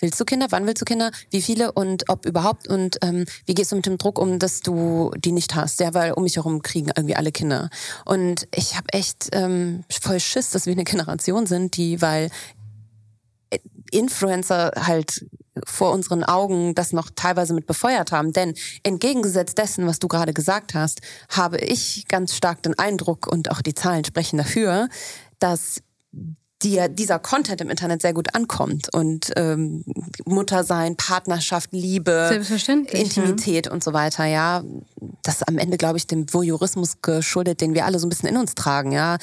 [0.00, 0.46] Willst du Kinder?
[0.50, 1.12] Wann willst du Kinder?
[1.30, 2.68] Wie viele und ob überhaupt?
[2.68, 5.80] Und ähm, wie gehst du mit dem Druck um, dass du die nicht hast?
[5.80, 7.70] Ja, weil um mich herum kriegen irgendwie alle Kinder.
[8.04, 12.30] Und ich habe echt ähm, voll Schiss, dass wir eine Generation sind, die, weil
[13.92, 15.26] Influencer halt
[15.64, 18.32] vor unseren Augen das noch teilweise mit befeuert haben.
[18.32, 23.50] Denn entgegengesetzt dessen, was du gerade gesagt hast, habe ich ganz stark den Eindruck und
[23.52, 24.88] auch die Zahlen sprechen dafür,
[25.38, 25.80] dass
[26.64, 29.84] die, dieser Content im Internet sehr gut ankommt und ähm,
[30.24, 32.28] Mutter sein, Partnerschaft, Liebe,
[32.98, 33.72] Intimität ja.
[33.72, 34.64] und so weiter, ja,
[35.22, 38.38] das am Ende glaube ich dem Voyeurismus geschuldet, den wir alle so ein bisschen in
[38.38, 39.18] uns tragen, ja.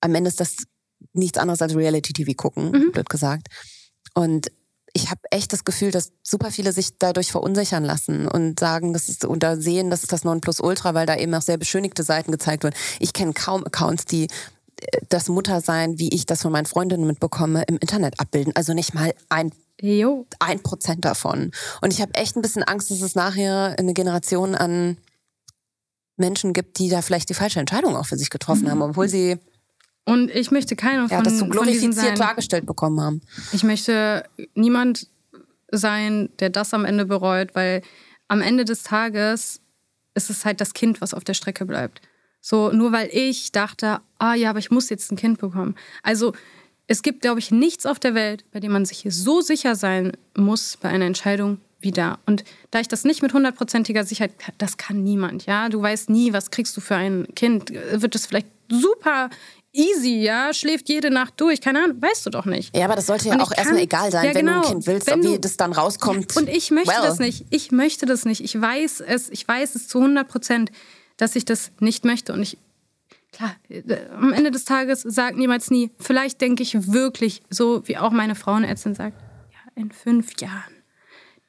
[0.00, 0.56] Am Ende ist das
[1.12, 2.92] nichts anderes als Reality-TV gucken, mhm.
[2.92, 3.48] blöd gesagt.
[4.14, 4.50] Und
[4.92, 9.08] ich habe echt das Gefühl, dass super viele sich dadurch verunsichern lassen und sagen, das
[9.08, 12.64] ist oder sehen, das ist das Nonplusultra, weil da eben auch sehr beschönigte Seiten gezeigt
[12.64, 12.74] werden.
[12.98, 14.26] Ich kenne kaum Accounts, die
[15.08, 18.54] das Muttersein, wie ich das von meinen Freundinnen mitbekomme, im Internet abbilden.
[18.56, 20.26] Also nicht mal ein Jo.
[20.38, 21.52] ein Prozent davon.
[21.80, 24.98] Und ich habe echt ein bisschen Angst, dass es nachher eine Generation an
[26.16, 28.70] Menschen gibt, die da vielleicht die falsche Entscheidung auch für sich getroffen mhm.
[28.70, 29.38] haben, obwohl sie
[30.04, 33.20] und ich möchte keiner von, ja, das so glorifiziert dargestellt bekommen haben.
[33.52, 34.24] Ich möchte
[34.54, 35.06] niemand
[35.70, 37.82] sein, der das am Ende bereut, weil
[38.26, 39.60] am Ende des Tages
[40.14, 42.00] ist es halt das Kind, was auf der Strecke bleibt.
[42.40, 45.74] So, nur weil ich dachte, ah ja, aber ich muss jetzt ein Kind bekommen.
[46.02, 46.32] Also,
[46.86, 50.12] es gibt, glaube ich, nichts auf der Welt, bei dem man sich so sicher sein
[50.36, 52.18] muss bei einer Entscheidung wie da.
[52.26, 55.68] Und da ich das nicht mit hundertprozentiger Sicherheit, das kann niemand, ja.
[55.68, 57.72] Du weißt nie, was kriegst du für ein Kind.
[57.92, 59.30] Wird es vielleicht super
[59.72, 62.76] easy, ja, schläft jede Nacht durch, keine Ahnung, weißt du doch nicht.
[62.76, 64.72] Ja, aber das sollte ja auch erstmal egal sein, ja, genau, wenn du ein genau.
[64.72, 66.36] Kind willst, wenn wie das dann rauskommt.
[66.36, 67.02] Und ich möchte well.
[67.02, 67.46] das nicht.
[67.50, 68.42] Ich möchte das nicht.
[68.42, 70.72] Ich weiß es, ich weiß es zu 100 Prozent,
[71.20, 72.32] dass ich das nicht möchte.
[72.32, 72.58] Und ich,
[73.32, 77.98] klar, äh, am Ende des Tages sagt niemals nie, vielleicht denke ich wirklich, so wie
[77.98, 79.16] auch meine Frauenärztin sagt,
[79.52, 80.80] ja, in fünf Jahren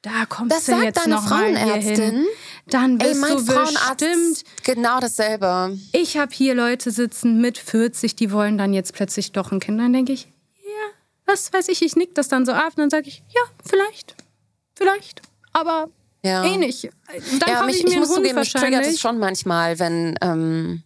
[0.02, 2.26] da kommst das du sagt jetzt deine noch Frauenärztin.
[2.66, 5.78] Dann bist Ey, mein du bestimmt genau dasselbe.
[5.92, 9.78] Ich habe hier Leute sitzen mit 40, die wollen dann jetzt plötzlich doch ein Kind.
[9.78, 10.26] Dann denke ich,
[10.64, 10.90] ja,
[11.24, 14.16] was weiß ich, ich nick das dann so ab und dann sage ich, ja, vielleicht,
[14.74, 15.88] vielleicht, aber
[16.24, 16.44] ja.
[16.44, 16.90] eh nicht.
[17.40, 20.16] Dann ja, mich, ich mir ich muss Hund zugeben, mich triggert es schon manchmal, wenn,
[20.20, 20.82] ähm,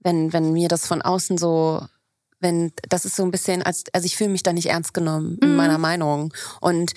[0.00, 1.82] wenn, wenn mir das von außen so
[2.38, 5.38] wenn das ist so ein bisschen als also ich fühle mich da nicht ernst genommen
[5.40, 5.56] in mhm.
[5.56, 6.92] meiner Meinung und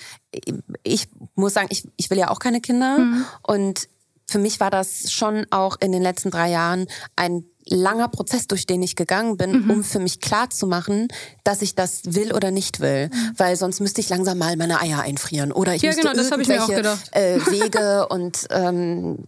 [0.82, 3.24] ich muss sagen ich ich will ja auch keine Kinder mhm.
[3.42, 3.88] und
[4.28, 6.86] für mich war das schon auch in den letzten drei Jahren
[7.16, 9.70] ein langer Prozess, durch den ich gegangen bin, mhm.
[9.70, 11.08] um für mich klar zu machen,
[11.44, 13.08] dass ich das will oder nicht will.
[13.08, 13.32] Mhm.
[13.36, 15.52] Weil sonst müsste ich langsam mal meine Eier einfrieren.
[15.52, 19.18] Oder ich ja, müsste genau, irgendwelche äh, Wege und ähm,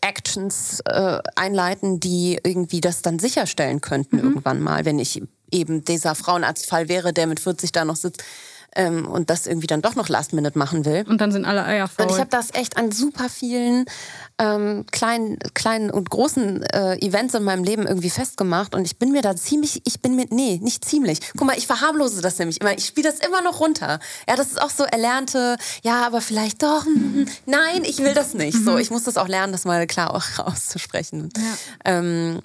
[0.00, 4.24] Actions äh, einleiten, die irgendwie das dann sicherstellen könnten mhm.
[4.24, 5.22] irgendwann mal, wenn ich
[5.52, 8.22] eben dieser Frauenarztfall wäre, der mit 40 da noch sitzt
[8.76, 11.04] ähm, und das irgendwie dann doch noch Last Minute machen will.
[11.08, 12.06] Und dann sind alle Eier faul.
[12.06, 13.84] Und ich habe das echt an super vielen
[14.38, 19.12] ähm, kleinen, kleinen und großen äh, Events in meinem Leben irgendwie festgemacht und ich bin
[19.12, 21.20] mir da ziemlich, ich bin mir, nee, nicht ziemlich.
[21.36, 22.72] Guck mal, ich verharmlose das nämlich immer.
[22.72, 23.98] Ich spiele das immer noch runter.
[24.28, 28.34] Ja, das ist auch so erlernte, ja, aber vielleicht doch, hm, nein, ich will das
[28.34, 28.56] nicht.
[28.64, 28.78] So, mhm.
[28.78, 31.28] ich muss das auch lernen, das mal klar auch auszusprechen.
[31.36, 31.42] Ja.
[31.84, 32.40] Ähm,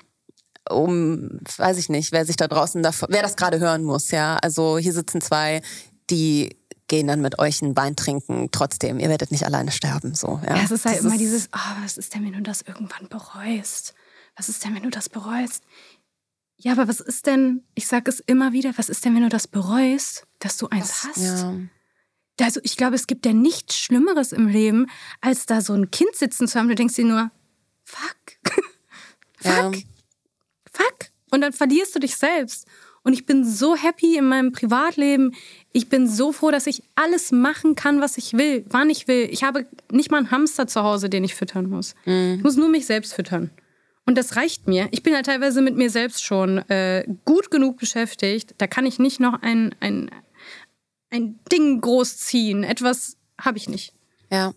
[0.69, 4.37] um, weiß ich nicht, wer sich da draußen, davor, wer das gerade hören muss, ja.
[4.41, 5.61] Also hier sitzen zwei,
[6.09, 8.49] die gehen dann mit euch ein Wein trinken.
[8.51, 10.39] Trotzdem, ihr werdet nicht alleine sterben, so.
[10.45, 12.41] Ja, ja es ist halt das immer ist dieses, oh, was ist denn, wenn du
[12.41, 13.95] das irgendwann bereust?
[14.35, 15.63] Was ist denn, wenn du das bereust?
[16.57, 19.29] Ja, aber was ist denn, ich sage es immer wieder, was ist denn, wenn du
[19.29, 21.17] das bereust, dass du eins das, hast?
[21.17, 21.55] Ja.
[22.41, 24.87] Also ich glaube, es gibt ja nichts Schlimmeres im Leben,
[25.21, 26.67] als da so ein Kind sitzen zu haben.
[26.67, 27.31] Du denkst dir nur,
[27.83, 28.17] fuck,
[29.41, 29.71] fuck, ja
[30.75, 31.11] fuck.
[31.31, 32.67] Und dann verlierst du dich selbst.
[33.03, 35.35] Und ich bin so happy in meinem Privatleben.
[35.75, 39.27] Ich bin so froh, dass ich alles machen kann, was ich will, wann ich will.
[39.29, 41.95] Ich habe nicht mal einen Hamster zu Hause, den ich füttern muss.
[42.05, 42.35] Mhm.
[42.37, 43.49] Ich muss nur mich selbst füttern.
[44.05, 44.87] Und das reicht mir.
[44.91, 48.55] Ich bin ja teilweise mit mir selbst schon äh, gut genug beschäftigt.
[48.57, 50.11] Da kann ich nicht noch ein, ein,
[51.09, 52.63] ein Ding großziehen.
[52.63, 53.93] Etwas habe ich nicht.
[54.31, 54.53] Ja.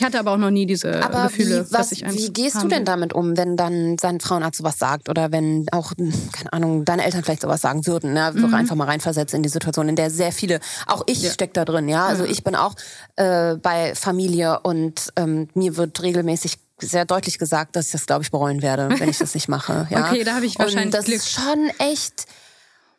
[0.00, 2.62] Ich hatte aber auch noch nie diese aber Gefühle, wie, was, dass ich Wie gehst
[2.62, 5.92] du denn damit um, wenn dann sein Frauenarzt sowas sagt oder wenn auch,
[6.32, 8.32] keine Ahnung, deine Eltern vielleicht sowas sagen würden, ne?
[8.34, 8.54] Mhm.
[8.54, 11.30] einfach mal reinversetzen in die Situation, in der sehr viele, auch ich ja.
[11.30, 12.06] steck da drin, ja.
[12.06, 12.76] Also ich bin auch
[13.16, 18.22] äh, bei Familie und ähm, mir wird regelmäßig sehr deutlich gesagt, dass ich das, glaube
[18.22, 19.86] ich, bereuen werde, wenn ich das nicht mache.
[19.90, 20.08] Ja?
[20.08, 21.18] okay, da habe ich wahrscheinlich und das Glück.
[21.18, 22.24] ist schon echt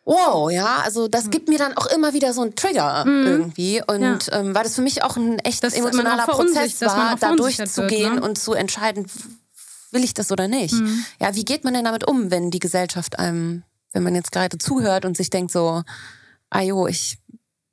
[0.03, 3.27] wow, ja, also das gibt mir dann auch immer wieder so einen Trigger mhm.
[3.27, 4.39] irgendwie und ja.
[4.39, 8.21] ähm, weil das für mich auch ein echt das emotionaler Prozess war, da durchzugehen ne?
[8.21, 9.05] und zu entscheiden,
[9.91, 10.73] will ich das oder nicht.
[10.73, 11.05] Mhm.
[11.19, 14.57] Ja, wie geht man denn damit um, wenn die Gesellschaft einem, wenn man jetzt gerade
[14.57, 15.83] zuhört und sich denkt so,
[16.49, 17.19] ayo, ich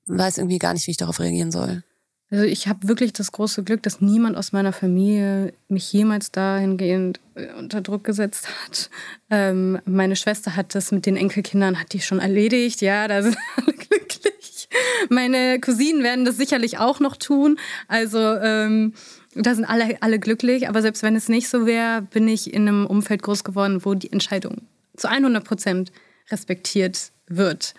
[0.07, 1.83] weiß irgendwie gar nicht, wie ich darauf reagieren soll.
[2.31, 7.21] Also ich habe wirklich das große Glück, dass niemand aus meiner Familie mich jemals dahingehend
[7.35, 8.91] äh, unter Druck gesetzt hat.
[9.31, 12.83] Ähm, meine Schwester hat das mit den Enkelkindern, hat die schon erledigt.
[12.83, 14.69] Ja, da sind alle glücklich.
[15.09, 17.59] Meine Cousinen werden das sicherlich auch noch tun.
[17.87, 18.93] Also ähm,
[19.35, 20.69] da sind alle, alle glücklich.
[20.69, 23.95] Aber selbst wenn es nicht so wäre, bin ich in einem Umfeld groß geworden, wo
[23.95, 25.93] die Entscheidung zu 100 Prozent
[26.31, 27.73] respektiert wird.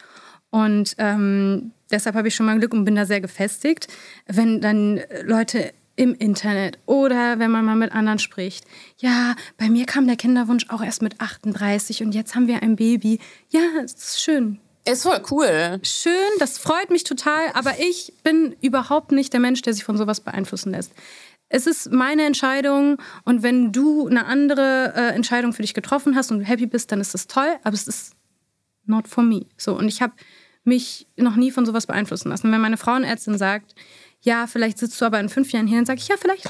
[0.50, 3.88] Und ähm, deshalb habe ich schon mal Glück und bin da sehr gefestigt.
[4.28, 8.64] Wenn dann Leute im Internet oder wenn man mal mit anderen spricht.
[9.00, 12.78] Ja, bei mir kam der Kinderwunsch auch erst mit 38 und jetzt haben wir ein
[12.78, 13.20] Baby.
[13.50, 14.60] Ja, es ist schön.
[14.86, 15.82] Ist voll cool.
[15.84, 19.98] Schön, das freut mich total, aber ich bin überhaupt nicht der Mensch, der sich von
[19.98, 20.94] sowas beeinflussen lässt.
[21.50, 26.32] Es ist meine Entscheidung und wenn du eine andere äh, Entscheidung für dich getroffen hast
[26.32, 28.14] und du happy bist, dann ist das toll, aber es ist
[28.86, 29.48] not for me.
[29.58, 30.14] So und ich habe
[30.70, 32.52] mich noch nie von sowas beeinflussen lassen.
[32.52, 33.76] Wenn meine Frauenärztin sagt,
[34.22, 36.50] ja, vielleicht sitzt du aber in fünf Jahren hier, dann sage ich, ja, vielleicht.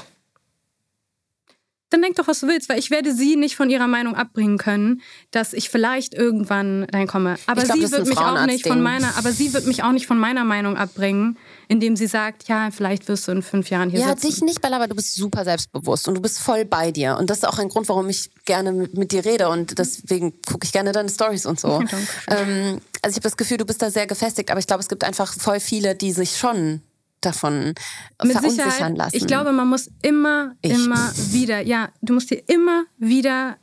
[1.90, 4.58] Dann denk doch, was du willst, weil ich werde sie nicht von ihrer Meinung abbringen
[4.58, 5.02] können,
[5.32, 7.34] dass ich vielleicht irgendwann dahin komme.
[7.48, 10.06] Aber glaub, sie wird mich auch nicht von meiner, aber sie wird mich auch nicht
[10.06, 14.00] von meiner Meinung abbringen, indem sie sagt, ja, vielleicht wirst du in fünf Jahren hier
[14.00, 14.26] ja, sitzen.
[14.26, 17.16] Ja, dich nicht, Bella, aber du bist super selbstbewusst und du bist voll bei dir.
[17.18, 20.40] Und das ist auch ein Grund, warum ich gerne mit, mit dir rede und deswegen
[20.42, 21.82] gucke ich gerne deine Stories und so.
[22.28, 24.88] ähm, also ich habe das Gefühl, du bist da sehr gefestigt, aber ich glaube, es
[24.88, 26.82] gibt einfach voll viele, die sich schon
[27.20, 27.74] davon
[28.22, 29.16] Mit verunsichern Sicherheit, lassen.
[29.16, 30.72] Ich glaube, man muss immer, ich.
[30.72, 33.58] immer wieder, ja, du musst dir immer wieder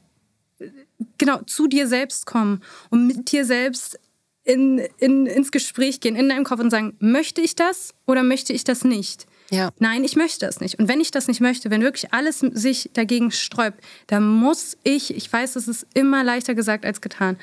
[1.17, 3.99] genau zu dir selbst kommen und mit dir selbst
[4.43, 8.53] in, in, ins Gespräch gehen, in deinem Kopf und sagen, möchte ich das oder möchte
[8.53, 9.25] ich das nicht?
[9.49, 9.71] Ja.
[9.79, 10.79] Nein, ich möchte das nicht.
[10.79, 15.15] Und wenn ich das nicht möchte, wenn wirklich alles sich dagegen sträubt, dann muss ich,
[15.15, 17.38] ich weiß, es ist immer leichter gesagt als getan,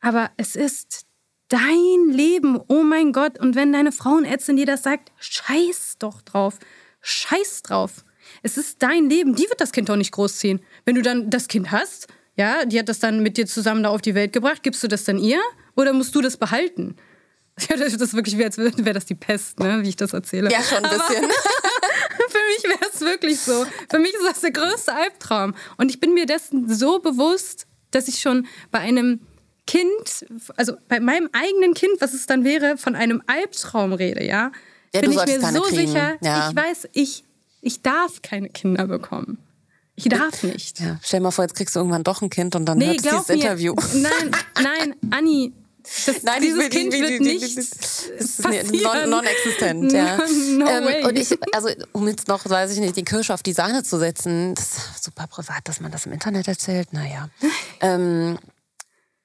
[0.00, 1.05] aber es ist
[1.48, 3.38] dein Leben, oh mein Gott.
[3.38, 6.58] Und wenn deine Frauenärztin dir das sagt, scheiß doch drauf.
[7.00, 8.04] Scheiß drauf.
[8.42, 9.34] Es ist dein Leben.
[9.34, 10.60] Die wird das Kind doch nicht großziehen.
[10.84, 13.90] Wenn du dann das Kind hast, ja, die hat das dann mit dir zusammen da
[13.90, 15.40] auf die Welt gebracht, gibst du das dann ihr?
[15.76, 16.96] Oder musst du das behalten?
[17.70, 20.50] Ja, das ist wirklich wie, als wäre das die Pest, ne, wie ich das erzähle.
[20.50, 21.24] Ja, schon ein bisschen.
[22.28, 23.64] für mich wäre es wirklich so.
[23.88, 25.54] Für mich ist das der größte Albtraum.
[25.78, 29.20] Und ich bin mir dessen so bewusst, dass ich schon bei einem
[29.66, 34.52] Kind, also bei meinem eigenen Kind, was es dann wäre, von einem Albtraum rede, ja,
[34.94, 35.88] ja bin ich mir so kriegen.
[35.88, 36.50] sicher, ja.
[36.50, 37.24] ich weiß, ich,
[37.62, 39.38] ich darf keine Kinder bekommen.
[39.96, 40.78] Ich darf nicht.
[40.78, 42.88] Ja, stell dir mal vor, jetzt kriegst du irgendwann doch ein Kind und dann nee,
[42.88, 43.74] hört dieses mir, Interview.
[43.94, 44.30] Nein,
[44.62, 45.52] nein, Anni,
[46.06, 49.10] das, Nein, dieses will, Kind die, wird die, die, nicht das passieren.
[49.10, 50.16] Non-existent, ja.
[50.16, 53.42] No, no ähm, und ich, also um jetzt noch, weiß ich nicht, die Kirsche auf
[53.42, 57.28] die Sahne zu setzen, das ist super privat, dass man das im Internet erzählt, naja.
[57.80, 58.38] ähm,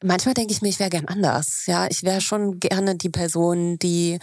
[0.04, 1.66] manchmal denke ich mir, ich wäre gern anders.
[1.66, 4.20] Ja, ich wäre schon gerne die Person, die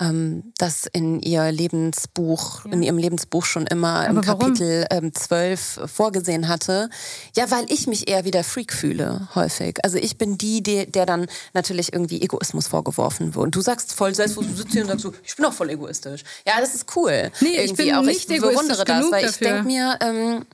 [0.00, 2.72] ähm, das in ihr Lebensbuch, ja.
[2.72, 6.88] in ihrem Lebensbuch schon immer Aber im Kapitel ähm, 12 vorgesehen hatte.
[7.36, 9.78] Ja, weil ich mich eher wie der Freak fühle, häufig.
[9.84, 13.44] Also ich bin die, die der dann natürlich irgendwie Egoismus vorgeworfen wird.
[13.44, 15.52] Und du sagst voll selbst, wo du sitzt hier und sagst so, ich bin auch
[15.52, 16.24] voll egoistisch.
[16.46, 17.30] Ja, das ist cool.
[17.40, 18.02] Nee, irgendwie ich bin auch.
[18.02, 20.46] Nicht ich bewundere das, weil ich denke mir, ähm,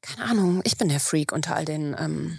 [0.00, 2.38] keine Ahnung, ich bin der Freak unter all den ähm,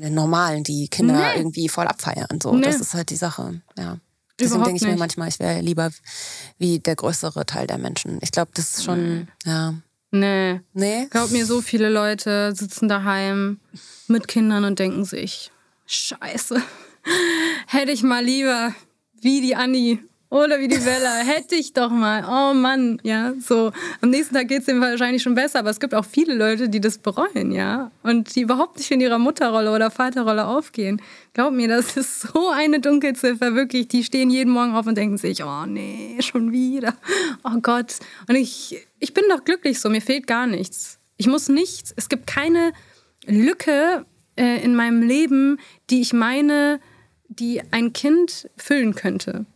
[0.00, 1.38] den normalen, die Kinder nee.
[1.38, 2.40] irgendwie voll abfeiern.
[2.42, 2.62] So, nee.
[2.62, 3.60] das ist halt die Sache.
[3.76, 3.98] Ja.
[4.38, 5.90] Deswegen denke ich mir manchmal, ich wäre lieber
[6.58, 8.18] wie der größere Teil der Menschen.
[8.20, 9.26] Ich glaube, das ist schon, nee.
[9.44, 9.74] ja.
[10.10, 10.60] Nee.
[10.72, 11.06] Nee?
[11.10, 13.60] Glaub mir, so viele Leute sitzen daheim
[14.06, 15.50] mit Kindern und denken sich,
[15.86, 16.60] Scheiße,
[17.66, 18.74] hätte ich mal lieber
[19.20, 19.98] wie die Anni
[20.34, 21.18] oder wie die Bella.
[21.24, 22.24] Hätte ich doch mal.
[22.28, 23.34] Oh Mann, ja.
[23.40, 23.70] So.
[24.00, 26.68] Am nächsten Tag geht es dem wahrscheinlich schon besser, aber es gibt auch viele Leute,
[26.68, 27.92] die das bereuen, ja.
[28.02, 31.00] Und die überhaupt nicht in ihrer Mutterrolle oder Vaterrolle aufgehen.
[31.34, 33.86] Glaub mir, das ist so eine Dunkelziffer, wirklich.
[33.86, 36.94] Die stehen jeden Morgen auf und denken sich, oh nee, schon wieder.
[37.44, 37.94] Oh Gott.
[38.28, 40.98] Und ich, ich bin doch glücklich so, mir fehlt gar nichts.
[41.16, 41.94] Ich muss nichts.
[41.96, 42.72] Es gibt keine
[43.24, 44.04] Lücke
[44.36, 45.60] äh, in meinem Leben,
[45.90, 46.80] die ich meine,
[47.28, 49.46] die ein Kind füllen könnte.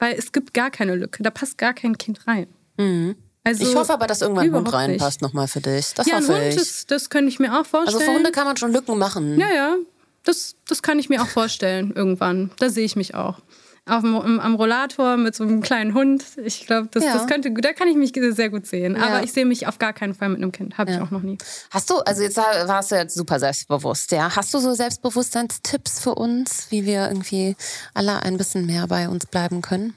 [0.00, 1.22] Weil es gibt gar keine Lücke.
[1.22, 2.48] Da passt gar kein Kind rein.
[2.76, 3.14] Mhm.
[3.44, 5.94] Also ich hoffe aber, dass irgendwann ein Hund reinpasst nochmal für dich.
[5.94, 6.56] Das ja, hoffe ein Hund, ich.
[6.56, 8.00] Das, das könnte ich mir auch vorstellen.
[8.00, 9.38] Also für Hunde kann man schon Lücken machen.
[9.38, 9.76] Ja, ja.
[10.24, 12.50] Das, das kann ich mir auch vorstellen irgendwann.
[12.58, 13.40] Da sehe ich mich auch
[13.86, 16.24] auf dem, am Rollator mit so einem kleinen Hund.
[16.44, 17.14] Ich glaube, das, ja.
[17.14, 18.96] das könnte, da kann ich mich sehr gut sehen.
[18.96, 19.02] Ja.
[19.02, 20.78] Aber ich sehe mich auf gar keinen Fall mit einem Kind.
[20.78, 20.98] Habe ja.
[20.98, 21.38] ich auch noch nie.
[21.70, 24.34] Hast du, also jetzt warst du jetzt super selbstbewusst, ja?
[24.34, 27.56] Hast du so Selbstbewusstseinstipps für uns, wie wir irgendwie
[27.94, 29.94] alle ein bisschen mehr bei uns bleiben können?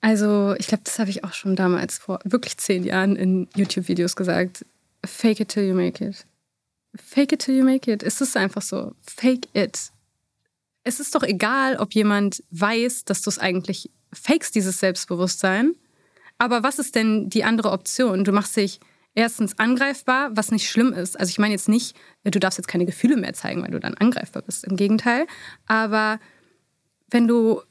[0.00, 4.16] Also, ich glaube, das habe ich auch schon damals vor wirklich zehn Jahren in YouTube-Videos
[4.16, 4.66] gesagt.
[5.04, 6.26] Fake it till you make it.
[6.94, 8.02] Fake it till you make it.
[8.02, 8.92] Es ist einfach so.
[9.00, 9.90] Fake it
[10.84, 15.72] es ist doch egal, ob jemand weiß, dass du es eigentlich fakest dieses Selbstbewusstsein.
[16.38, 18.24] Aber was ist denn die andere Option?
[18.24, 18.80] Du machst dich
[19.14, 21.18] erstens angreifbar, was nicht schlimm ist.
[21.18, 23.94] Also ich meine jetzt nicht, du darfst jetzt keine Gefühle mehr zeigen, weil du dann
[23.94, 24.64] angreifbar bist.
[24.64, 25.26] Im Gegenteil.
[25.66, 26.20] Aber
[27.10, 27.62] wenn du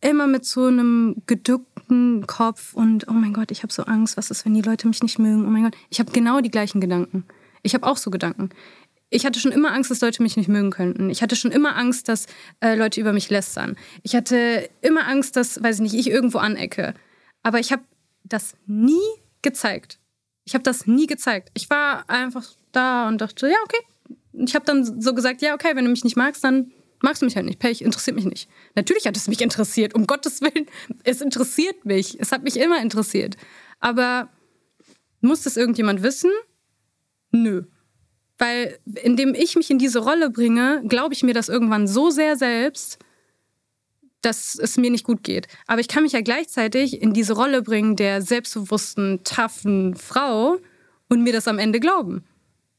[0.00, 4.30] immer mit so einem geduckten Kopf und oh mein Gott, ich habe so Angst, was
[4.30, 5.46] ist, wenn die Leute mich nicht mögen?
[5.46, 7.24] Oh mein Gott, ich habe genau die gleichen Gedanken.
[7.62, 8.50] Ich habe auch so Gedanken.
[9.12, 11.10] Ich hatte schon immer Angst, dass Leute mich nicht mögen könnten.
[11.10, 12.26] Ich hatte schon immer Angst, dass
[12.60, 13.76] äh, Leute über mich lästern.
[14.02, 16.94] Ich hatte immer Angst, dass, weiß ich nicht, ich irgendwo anecke.
[17.42, 17.82] Aber ich habe
[18.24, 18.96] das nie
[19.42, 19.98] gezeigt.
[20.44, 21.50] Ich habe das nie gezeigt.
[21.54, 23.80] Ich war einfach da und dachte, ja, okay.
[24.32, 27.26] Ich habe dann so gesagt, ja, okay, wenn du mich nicht magst, dann magst du
[27.26, 27.58] mich halt nicht.
[27.58, 28.48] Pech, interessiert mich nicht.
[28.74, 30.66] Natürlich hat es mich interessiert, um Gottes Willen.
[31.04, 32.18] Es interessiert mich.
[32.18, 33.36] Es hat mich immer interessiert.
[33.78, 34.30] Aber
[35.20, 36.30] muss das irgendjemand wissen?
[37.30, 37.64] Nö.
[38.42, 42.34] Weil indem ich mich in diese Rolle bringe, glaube ich mir das irgendwann so sehr
[42.36, 42.98] selbst,
[44.20, 45.46] dass es mir nicht gut geht.
[45.68, 50.58] Aber ich kann mich ja gleichzeitig in diese Rolle bringen der selbstbewussten, taffen Frau
[51.08, 52.24] und mir das am Ende glauben.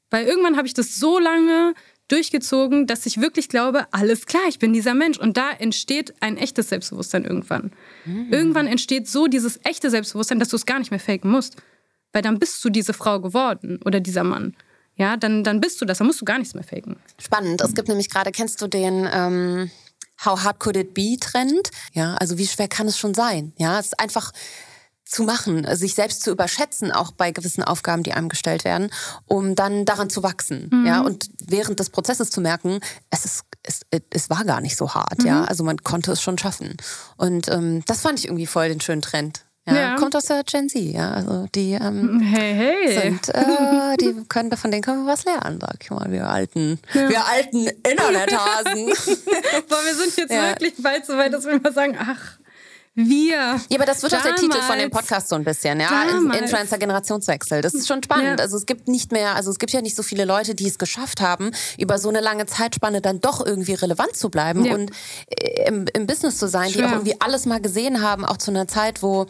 [0.09, 1.75] Weil irgendwann habe ich das so lange
[2.09, 5.17] durchgezogen, dass ich wirklich glaube, alles klar, ich bin dieser Mensch.
[5.17, 7.71] Und da entsteht ein echtes Selbstbewusstsein irgendwann.
[8.03, 8.33] Mhm.
[8.33, 11.55] Irgendwann entsteht so dieses echte Selbstbewusstsein, dass du es gar nicht mehr faken musst.
[12.11, 14.57] Weil dann bist du diese Frau geworden oder dieser Mann.
[14.95, 16.97] Ja, dann, dann bist du das, dann musst du gar nichts mehr faken.
[17.19, 17.61] Spannend.
[17.61, 19.71] Es gibt nämlich gerade, kennst du den ähm,
[20.23, 21.71] How Hard Could It Be Trend?
[21.93, 23.53] Ja, also wie schwer kann es schon sein?
[23.57, 24.31] Ja, es ist einfach
[25.05, 28.89] zu machen, sich selbst zu überschätzen, auch bei gewissen Aufgaben, die einem gestellt werden,
[29.25, 30.69] um dann daran zu wachsen.
[30.71, 30.85] Mhm.
[30.85, 32.79] Ja, und während des Prozesses zu merken,
[33.09, 35.27] es ist es, es war gar nicht so hart, mhm.
[35.27, 35.43] ja.
[35.45, 36.75] Also man konnte es schon schaffen.
[37.17, 39.45] Und ähm, das fand ich irgendwie voll den schönen Trend.
[39.65, 39.95] Ja, ja.
[39.95, 41.11] Kommt aus der Gen Z, ja.
[41.11, 43.01] Also die ähm, hey, hey.
[43.01, 46.79] sind, äh, die können, von denen können wir was lernen, sag ich mal, wir alten,
[46.93, 47.09] ja.
[47.09, 48.85] wir alten Internethasen.
[49.69, 52.39] Boah, wir sind jetzt wirklich bald so weit, dass wir mal sagen, ach,
[52.95, 53.35] wir.
[53.35, 56.03] Ja, aber das wird damals, auch der Titel von dem Podcast so ein bisschen, ja.
[56.03, 57.61] Influencer-Generationswechsel.
[57.61, 58.39] Das ist schon spannend.
[58.39, 58.43] Ja.
[58.43, 60.77] Also es gibt nicht mehr, also es gibt ja nicht so viele Leute, die es
[60.77, 64.75] geschafft haben, über so eine lange Zeitspanne dann doch irgendwie relevant zu bleiben ja.
[64.75, 64.91] und
[65.29, 66.83] äh, im, im, Business zu sein, Schwer.
[66.83, 69.25] die auch irgendwie alles mal gesehen haben, auch zu einer Zeit, wo,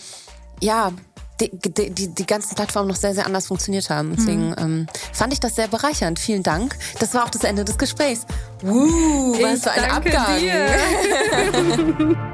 [0.60, 0.92] ja,
[1.40, 4.16] die, die, die, die ganzen Plattformen noch sehr, sehr anders funktioniert haben.
[4.16, 4.56] Deswegen mhm.
[4.58, 6.20] ähm, fand ich das sehr bereichernd.
[6.20, 6.78] Vielen Dank.
[7.00, 8.26] Das war auch das Ende des Gesprächs.
[8.64, 10.40] Uh, was für ein Abgang.